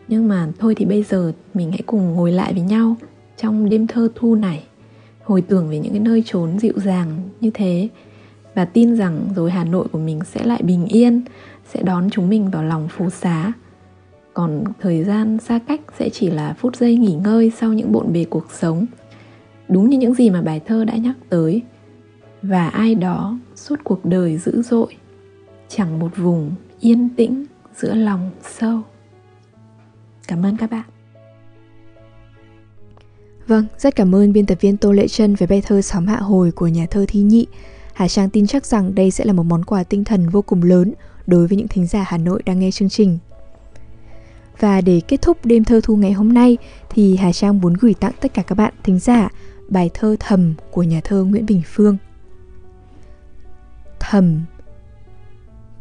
nhưng 0.07 0.27
mà 0.27 0.47
thôi 0.59 0.75
thì 0.75 0.85
bây 0.85 1.03
giờ 1.03 1.31
mình 1.53 1.71
hãy 1.71 1.81
cùng 1.85 2.13
ngồi 2.13 2.31
lại 2.31 2.53
với 2.53 2.61
nhau 2.61 2.95
trong 3.37 3.69
đêm 3.69 3.87
thơ 3.87 4.09
thu 4.15 4.35
này 4.35 4.63
hồi 5.23 5.41
tưởng 5.41 5.69
về 5.69 5.79
những 5.79 5.91
cái 5.91 6.01
nơi 6.01 6.23
trốn 6.25 6.59
dịu 6.59 6.73
dàng 6.75 7.29
như 7.41 7.51
thế 7.53 7.89
và 8.55 8.65
tin 8.65 8.95
rằng 8.95 9.19
rồi 9.35 9.51
Hà 9.51 9.63
Nội 9.63 9.87
của 9.91 9.99
mình 9.99 10.19
sẽ 10.25 10.43
lại 10.43 10.61
bình 10.63 10.85
yên, 10.85 11.21
sẽ 11.65 11.83
đón 11.83 12.09
chúng 12.09 12.29
mình 12.29 12.49
vào 12.49 12.63
lòng 12.63 12.87
phố 12.87 13.09
xá. 13.09 13.51
Còn 14.33 14.63
thời 14.81 15.03
gian 15.03 15.37
xa 15.39 15.59
cách 15.67 15.81
sẽ 15.99 16.09
chỉ 16.09 16.29
là 16.29 16.55
phút 16.57 16.75
giây 16.75 16.97
nghỉ 16.97 17.13
ngơi 17.13 17.51
sau 17.57 17.73
những 17.73 17.91
bộn 17.91 18.13
bề 18.13 18.25
cuộc 18.25 18.51
sống. 18.51 18.85
Đúng 19.67 19.89
như 19.89 19.97
những 19.97 20.13
gì 20.13 20.29
mà 20.29 20.41
bài 20.41 20.61
thơ 20.65 20.85
đã 20.85 20.95
nhắc 20.95 21.15
tới. 21.29 21.61
Và 22.41 22.67
ai 22.69 22.95
đó 22.95 23.37
suốt 23.55 23.79
cuộc 23.83 24.05
đời 24.05 24.37
dữ 24.37 24.61
dội, 24.61 24.95
chẳng 25.69 25.99
một 25.99 26.17
vùng 26.17 26.51
yên 26.79 27.09
tĩnh 27.17 27.45
giữa 27.75 27.93
lòng 27.93 28.31
sâu. 28.43 28.81
Cảm 30.27 30.45
ơn 30.45 30.57
các 30.57 30.71
bạn. 30.71 30.83
Vâng, 33.47 33.65
rất 33.77 33.95
cảm 33.95 34.15
ơn 34.15 34.33
biên 34.33 34.45
tập 34.45 34.57
viên 34.61 34.77
Tô 34.77 34.91
Lệ 34.91 35.07
Trân 35.07 35.35
với 35.35 35.47
bài 35.47 35.61
thơ 35.61 35.81
Xóm 35.81 36.07
Hạ 36.07 36.17
Hồi 36.17 36.51
của 36.51 36.67
nhà 36.67 36.85
thơ 36.91 37.05
Thi 37.07 37.21
Nhị. 37.21 37.47
Hà 37.93 38.07
Trang 38.07 38.29
tin 38.29 38.47
chắc 38.47 38.65
rằng 38.65 38.95
đây 38.95 39.11
sẽ 39.11 39.25
là 39.25 39.33
một 39.33 39.43
món 39.43 39.65
quà 39.65 39.83
tinh 39.83 40.03
thần 40.03 40.29
vô 40.29 40.41
cùng 40.41 40.63
lớn 40.63 40.93
đối 41.27 41.47
với 41.47 41.57
những 41.57 41.67
thính 41.67 41.87
giả 41.87 42.03
Hà 42.07 42.17
Nội 42.17 42.41
đang 42.45 42.59
nghe 42.59 42.71
chương 42.71 42.89
trình. 42.89 43.17
Và 44.59 44.81
để 44.81 45.01
kết 45.07 45.21
thúc 45.21 45.45
đêm 45.45 45.63
thơ 45.63 45.81
thu 45.83 45.95
ngày 45.95 46.11
hôm 46.11 46.33
nay 46.33 46.57
thì 46.89 47.15
Hà 47.15 47.31
Trang 47.31 47.61
muốn 47.61 47.73
gửi 47.73 47.93
tặng 47.93 48.13
tất 48.21 48.33
cả 48.33 48.41
các 48.41 48.55
bạn 48.55 48.73
thính 48.83 48.99
giả 48.99 49.29
bài 49.69 49.89
thơ 49.93 50.15
Thầm 50.19 50.53
của 50.71 50.83
nhà 50.83 51.01
thơ 51.03 51.23
Nguyễn 51.23 51.45
Bình 51.45 51.61
Phương. 51.65 51.97
Thầm 53.99 54.41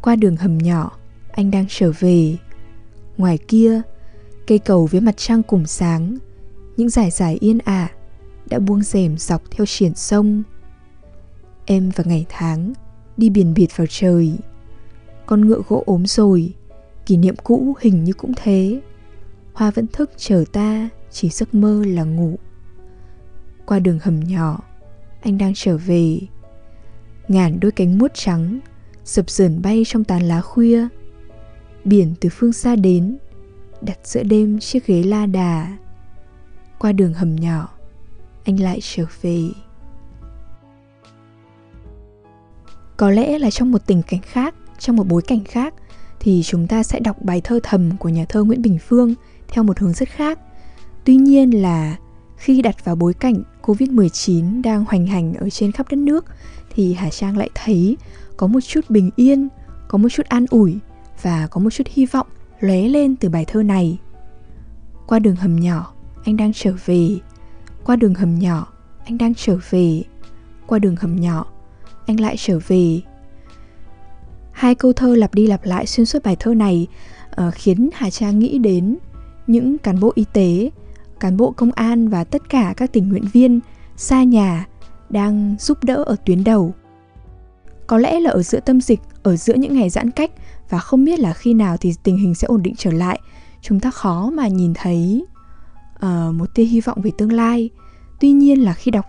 Qua 0.01 0.15
đường 0.15 0.35
hầm 0.35 0.57
nhỏ, 0.57 0.91
anh 1.31 1.51
đang 1.51 1.65
trở 1.69 1.91
về. 1.99 2.37
Ngoài 3.17 3.37
kia, 3.37 3.81
cây 4.47 4.59
cầu 4.59 4.87
với 4.91 5.01
mặt 5.01 5.17
trăng 5.17 5.43
cùng 5.43 5.65
sáng, 5.65 6.17
những 6.77 6.89
dải 6.89 7.11
dải 7.11 7.37
yên 7.39 7.57
ả 7.57 7.89
đã 8.45 8.59
buông 8.59 8.83
rèm 8.83 9.17
dọc 9.17 9.51
theo 9.51 9.65
triển 9.65 9.95
sông. 9.95 10.43
Em 11.65 11.91
và 11.95 12.03
ngày 12.07 12.25
tháng 12.29 12.73
đi 13.17 13.29
biển 13.29 13.53
biệt 13.53 13.77
vào 13.77 13.87
trời. 13.89 14.37
Con 15.25 15.47
ngựa 15.47 15.61
gỗ 15.67 15.83
ốm 15.85 16.05
rồi 16.05 16.53
Kỷ 17.05 17.17
niệm 17.17 17.35
cũ 17.43 17.75
hình 17.79 18.03
như 18.03 18.13
cũng 18.13 18.31
thế. 18.35 18.81
Hoa 19.53 19.71
vẫn 19.71 19.87
thức 19.87 20.11
chờ 20.17 20.43
ta 20.51 20.89
Chỉ 21.11 21.29
giấc 21.29 21.53
mơ 21.53 21.83
là 21.87 22.03
ngủ. 22.03 22.35
Qua 23.65 23.79
đường 23.79 23.99
hầm 24.01 24.19
nhỏ 24.19 24.63
Anh 25.21 25.37
đang 25.37 25.51
trở 25.55 25.77
về. 25.77 26.19
Ngàn 27.27 27.59
đôi 27.59 27.71
cánh 27.71 27.97
muốt 27.97 28.11
trắng 28.13 28.59
Sập 29.03 29.29
sờn 29.29 29.61
bay 29.61 29.83
trong 29.85 30.03
tán 30.03 30.23
lá 30.23 30.41
khuya. 30.41 30.87
Biển 31.83 32.13
từ 32.19 32.29
phương 32.29 32.53
xa 32.53 32.75
đến 32.75 33.17
Đặt 33.85 33.99
giữa 34.03 34.23
đêm 34.23 34.59
chiếc 34.59 34.87
ghế 34.87 35.03
la 35.03 35.25
đà. 35.25 35.77
Qua 36.79 36.91
đường 36.91 37.13
hầm 37.13 37.35
nhỏ, 37.35 37.69
Anh 38.45 38.59
lại 38.59 38.79
trở 38.81 39.05
về. 39.21 39.49
Có 42.97 43.09
lẽ 43.09 43.39
là 43.39 43.51
trong 43.51 43.71
một 43.71 43.85
tình 43.85 44.01
cảnh 44.01 44.19
khác, 44.21 44.55
trong 44.79 44.95
một 44.95 45.07
bối 45.07 45.21
cảnh 45.21 45.43
khác, 45.43 45.73
thì 46.19 46.41
chúng 46.43 46.67
ta 46.67 46.83
sẽ 46.83 46.99
đọc 46.99 47.17
bài 47.21 47.41
thơ 47.41 47.59
thầm 47.63 47.97
của 47.97 48.09
nhà 48.09 48.25
thơ 48.29 48.43
nguyễn 48.43 48.61
bình 48.61 48.77
phương 48.87 49.13
theo 49.47 49.63
một 49.63 49.79
hướng 49.79 49.93
rất 49.93 50.09
khác. 50.09 50.39
Tuy 51.03 51.15
nhiên 51.15 51.61
là 51.61 51.97
khi 52.37 52.61
đặt 52.61 52.85
vào 52.85 52.95
bối 52.95 53.13
cảnh 53.13 53.43
covid-19 53.61 54.61
đang 54.61 54.85
hoành 54.85 55.07
hành 55.07 55.33
ở 55.33 55.49
trên 55.49 55.71
khắp 55.71 55.87
đất 55.89 55.97
nước, 55.97 56.25
thì 56.75 56.93
hà 56.93 57.09
trang 57.09 57.37
lại 57.37 57.49
thấy 57.55 57.97
có 58.37 58.47
một 58.47 58.59
chút 58.59 58.89
bình 58.89 59.09
yên, 59.15 59.47
có 59.87 59.97
một 59.97 60.09
chút 60.09 60.25
an 60.25 60.45
ủi 60.49 60.77
và 61.21 61.47
có 61.47 61.61
một 61.61 61.69
chút 61.69 61.87
hy 61.87 62.05
vọng 62.05 62.27
lóe 62.65 62.81
lên 62.87 63.15
từ 63.15 63.29
bài 63.29 63.45
thơ 63.45 63.63
này. 63.63 63.97
Qua 65.07 65.19
đường 65.19 65.35
hầm 65.35 65.55
nhỏ 65.55 65.93
anh 66.25 66.37
đang 66.37 66.51
trở 66.53 66.73
về. 66.85 67.09
Qua 67.85 67.95
đường 67.95 68.15
hầm 68.15 68.39
nhỏ 68.39 68.67
anh 69.05 69.17
đang 69.17 69.33
trở 69.35 69.57
về. 69.69 70.01
Qua 70.67 70.79
đường 70.79 70.95
hầm 70.95 71.15
nhỏ 71.15 71.45
anh 72.05 72.19
lại 72.19 72.35
trở 72.37 72.59
về. 72.67 73.01
Hai 74.51 74.75
câu 74.75 74.93
thơ 74.93 75.15
lặp 75.15 75.33
đi 75.33 75.47
lặp 75.47 75.65
lại 75.65 75.85
xuyên 75.85 76.05
suốt 76.05 76.23
bài 76.23 76.35
thơ 76.39 76.53
này 76.53 76.87
uh, 77.47 77.53
khiến 77.53 77.89
hà 77.93 78.09
trang 78.09 78.39
nghĩ 78.39 78.57
đến 78.57 78.97
những 79.47 79.77
cán 79.77 79.99
bộ 79.99 80.11
y 80.15 80.25
tế 80.33 80.69
cán 81.19 81.37
bộ 81.37 81.51
công 81.51 81.71
an 81.71 82.09
và 82.09 82.23
tất 82.23 82.49
cả 82.49 82.73
các 82.77 82.93
tình 82.93 83.09
nguyện 83.09 83.25
viên 83.33 83.59
xa 83.97 84.23
nhà 84.23 84.67
đang 85.09 85.55
giúp 85.59 85.83
đỡ 85.83 85.95
ở 85.95 86.15
tuyến 86.25 86.43
đầu. 86.43 86.73
Có 87.87 87.97
lẽ 87.97 88.19
là 88.19 88.29
ở 88.29 88.43
giữa 88.43 88.59
tâm 88.59 88.81
dịch 88.81 88.99
ở 89.23 89.35
giữa 89.35 89.53
những 89.53 89.75
ngày 89.75 89.89
giãn 89.89 90.11
cách 90.11 90.31
và 90.75 90.79
không 90.79 91.05
biết 91.05 91.19
là 91.19 91.33
khi 91.33 91.53
nào 91.53 91.77
thì 91.77 91.93
tình 92.03 92.17
hình 92.17 92.35
sẽ 92.35 92.45
ổn 92.45 92.63
định 92.63 92.73
trở 92.77 92.91
lại 92.91 93.19
chúng 93.61 93.79
ta 93.79 93.91
khó 93.91 94.29
mà 94.33 94.47
nhìn 94.47 94.73
thấy 94.75 95.25
uh, 95.95 96.35
một 96.35 96.55
tia 96.55 96.63
hy 96.63 96.81
vọng 96.81 97.01
về 97.01 97.11
tương 97.17 97.33
lai 97.33 97.69
tuy 98.19 98.31
nhiên 98.31 98.63
là 98.63 98.73
khi 98.73 98.91
đọc 98.91 99.05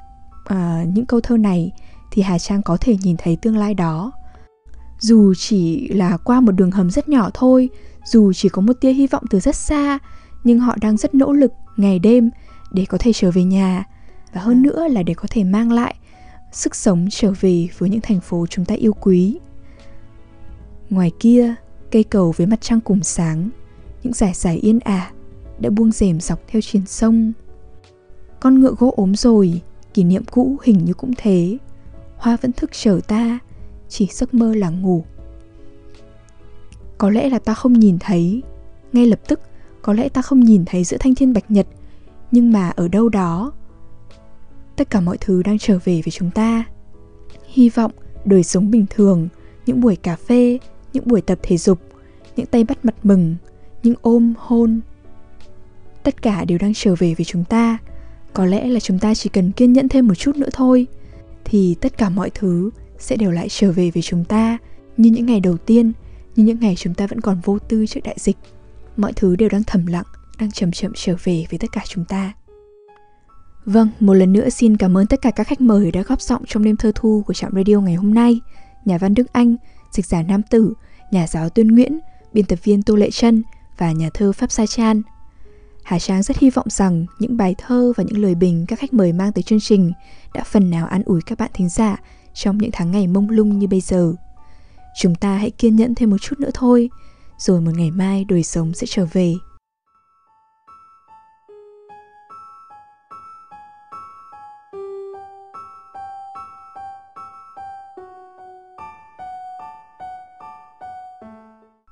uh, 0.52 0.88
những 0.94 1.06
câu 1.06 1.20
thơ 1.20 1.36
này 1.36 1.72
thì 2.10 2.22
Hà 2.22 2.38
Trang 2.38 2.62
có 2.62 2.76
thể 2.80 2.96
nhìn 3.02 3.16
thấy 3.18 3.36
tương 3.36 3.56
lai 3.56 3.74
đó. 3.74 4.12
Dù 5.00 5.34
chỉ 5.34 5.88
là 5.88 6.16
qua 6.16 6.40
một 6.40 6.52
đường 6.52 6.70
hầm 6.70 6.90
rất 6.90 7.08
nhỏ 7.08 7.30
thôi, 7.34 7.68
dù 8.04 8.32
chỉ 8.32 8.48
có 8.48 8.62
một 8.62 8.72
tia 8.80 8.92
hy 8.92 9.06
vọng 9.06 9.24
từ 9.30 9.40
rất 9.40 9.56
xa, 9.56 9.98
nhưng 10.44 10.58
họ 10.58 10.76
đang 10.80 10.96
rất 10.96 11.14
nỗ 11.14 11.32
lực 11.32 11.52
ngày 11.76 11.98
đêm 11.98 12.30
để 12.72 12.84
có 12.84 12.98
thể 13.00 13.12
trở 13.12 13.30
về 13.30 13.44
nhà 13.44 13.84
và 14.32 14.40
hơn 14.40 14.62
nữa 14.62 14.88
là 14.88 15.02
để 15.02 15.14
có 15.14 15.28
thể 15.30 15.44
mang 15.44 15.72
lại 15.72 15.94
sức 16.52 16.76
sống 16.76 17.08
trở 17.10 17.32
về 17.40 17.68
với 17.78 17.90
những 17.90 18.00
thành 18.00 18.20
phố 18.20 18.46
chúng 18.50 18.64
ta 18.64 18.74
yêu 18.74 18.92
quý. 18.92 19.38
Ngoài 20.90 21.12
kia, 21.20 21.54
cây 21.90 22.04
cầu 22.04 22.34
với 22.36 22.46
mặt 22.46 22.60
trăng 22.60 22.80
cùng 22.80 23.02
sáng, 23.02 23.50
những 24.02 24.12
dải 24.12 24.32
giải 24.34 24.56
yên 24.56 24.78
ả 24.78 25.12
đã 25.58 25.70
buông 25.70 25.92
rèm 25.92 26.20
dọc 26.20 26.40
theo 26.48 26.62
triền 26.62 26.86
sông. 26.86 27.32
Con 28.40 28.60
ngựa 28.60 28.74
gỗ 28.78 28.94
ốm 28.96 29.14
rồi, 29.14 29.60
kỷ 29.94 30.04
niệm 30.04 30.24
cũ 30.30 30.56
hình 30.62 30.84
như 30.84 30.94
cũng 30.94 31.12
thế. 31.16 31.58
Hoa 32.16 32.36
vẫn 32.42 32.52
thức 32.52 32.70
chờ 32.72 33.00
ta, 33.08 33.38
chỉ 33.88 34.08
giấc 34.10 34.34
mơ 34.34 34.54
là 34.54 34.70
ngủ. 34.70 35.04
Có 36.98 37.10
lẽ 37.10 37.28
là 37.30 37.38
ta 37.38 37.54
không 37.54 37.72
nhìn 37.72 37.98
thấy, 38.00 38.42
ngay 38.92 39.06
lập 39.06 39.20
tức 39.28 39.40
có 39.82 39.92
lẽ 39.92 40.08
ta 40.08 40.22
không 40.22 40.40
nhìn 40.40 40.64
thấy 40.66 40.84
giữa 40.84 40.96
thanh 41.00 41.14
thiên 41.14 41.32
bạch 41.32 41.50
nhật, 41.50 41.66
nhưng 42.30 42.52
mà 42.52 42.70
ở 42.70 42.88
đâu 42.88 43.08
đó 43.08 43.52
tất 44.76 44.90
cả 44.90 45.00
mọi 45.00 45.18
thứ 45.20 45.42
đang 45.42 45.58
trở 45.58 45.78
về 45.84 46.00
với 46.04 46.10
chúng 46.10 46.30
ta 46.30 46.64
hy 47.46 47.68
vọng 47.68 47.92
đời 48.24 48.42
sống 48.42 48.70
bình 48.70 48.86
thường 48.90 49.28
những 49.66 49.80
buổi 49.80 49.96
cà 49.96 50.16
phê 50.16 50.58
những 50.96 51.08
buổi 51.08 51.20
tập 51.20 51.38
thể 51.42 51.56
dục 51.56 51.78
những 52.36 52.46
tay 52.46 52.64
bắt 52.64 52.84
mặt 52.84 52.94
mừng 53.02 53.36
những 53.82 53.94
ôm 54.02 54.34
hôn. 54.38 54.80
Tất 56.02 56.22
cả 56.22 56.44
đều 56.44 56.58
đang 56.58 56.74
trở 56.74 56.94
về 56.94 57.14
với 57.14 57.24
chúng 57.24 57.44
ta. 57.44 57.78
Có 58.32 58.44
lẽ 58.44 58.68
là 58.68 58.80
chúng 58.80 58.98
ta 58.98 59.14
chỉ 59.14 59.28
cần 59.28 59.52
kiên 59.52 59.72
nhẫn 59.72 59.88
thêm 59.88 60.08
một 60.08 60.14
chút 60.14 60.36
nữa 60.36 60.48
thôi 60.52 60.86
thì 61.44 61.76
tất 61.80 61.98
cả 61.98 62.08
mọi 62.08 62.30
thứ 62.30 62.70
sẽ 62.98 63.16
đều 63.16 63.30
lại 63.30 63.48
trở 63.48 63.72
về 63.72 63.90
với 63.90 64.02
chúng 64.02 64.24
ta 64.24 64.58
như 64.96 65.10
những 65.10 65.26
ngày 65.26 65.40
đầu 65.40 65.56
tiên 65.56 65.92
như 66.36 66.44
những 66.44 66.60
ngày 66.60 66.74
chúng 66.76 66.94
ta 66.94 67.06
vẫn 67.06 67.20
còn 67.20 67.40
vô 67.44 67.58
tư 67.58 67.86
trước 67.86 68.00
đại 68.04 68.16
dịch. 68.18 68.36
Mọi 68.96 69.12
thứ 69.12 69.36
đều 69.36 69.48
đang 69.48 69.64
thầm 69.64 69.86
lặng 69.86 70.06
đang 70.38 70.50
chậm 70.50 70.72
chậm 70.72 70.92
trở 70.94 71.14
về 71.24 71.44
với 71.50 71.58
tất 71.58 71.72
cả 71.72 71.80
chúng 71.88 72.04
ta. 72.04 72.32
Vâng, 73.64 73.88
một 74.00 74.14
lần 74.14 74.32
nữa 74.32 74.48
xin 74.48 74.76
cảm 74.76 74.96
ơn 74.96 75.06
tất 75.06 75.22
cả 75.22 75.30
các 75.30 75.46
khách 75.46 75.60
mời 75.60 75.92
đã 75.92 76.02
góp 76.02 76.20
giọng 76.20 76.42
trong 76.46 76.64
đêm 76.64 76.76
thơ 76.76 76.92
thu 76.94 77.22
của 77.26 77.34
trạm 77.34 77.52
radio 77.54 77.80
ngày 77.80 77.94
hôm 77.94 78.14
nay. 78.14 78.40
Nhà 78.84 78.98
văn 78.98 79.14
Đức 79.14 79.32
Anh, 79.32 79.56
dịch 79.92 80.06
giả 80.06 80.22
Nam 80.22 80.42
Tử, 80.42 80.72
nhà 81.10 81.26
giáo 81.26 81.48
Tuyên 81.48 81.68
Nguyễn, 81.68 81.98
biên 82.32 82.44
tập 82.44 82.58
viên 82.62 82.82
Tô 82.82 82.96
Lệ 82.96 83.10
Trân 83.10 83.42
và 83.78 83.92
nhà 83.92 84.10
thơ 84.14 84.32
Pháp 84.32 84.50
Sa 84.50 84.66
Chan. 84.66 85.02
Hà 85.82 85.98
Trang 85.98 86.22
rất 86.22 86.38
hy 86.38 86.50
vọng 86.50 86.66
rằng 86.70 87.06
những 87.18 87.36
bài 87.36 87.54
thơ 87.58 87.92
và 87.96 88.04
những 88.04 88.18
lời 88.18 88.34
bình 88.34 88.64
các 88.68 88.78
khách 88.78 88.94
mời 88.94 89.12
mang 89.12 89.32
tới 89.32 89.42
chương 89.42 89.60
trình 89.60 89.92
đã 90.34 90.44
phần 90.44 90.70
nào 90.70 90.86
an 90.86 91.02
ủi 91.04 91.20
các 91.26 91.38
bạn 91.38 91.50
thính 91.54 91.68
giả 91.68 91.96
trong 92.34 92.58
những 92.58 92.70
tháng 92.72 92.90
ngày 92.90 93.06
mông 93.06 93.30
lung 93.30 93.58
như 93.58 93.66
bây 93.66 93.80
giờ. 93.80 94.12
Chúng 95.00 95.14
ta 95.14 95.36
hãy 95.36 95.50
kiên 95.50 95.76
nhẫn 95.76 95.94
thêm 95.94 96.10
một 96.10 96.18
chút 96.18 96.40
nữa 96.40 96.50
thôi, 96.54 96.90
rồi 97.38 97.60
một 97.60 97.70
ngày 97.74 97.90
mai 97.90 98.24
đời 98.24 98.42
sống 98.42 98.74
sẽ 98.74 98.86
trở 98.90 99.06
về. 99.12 99.34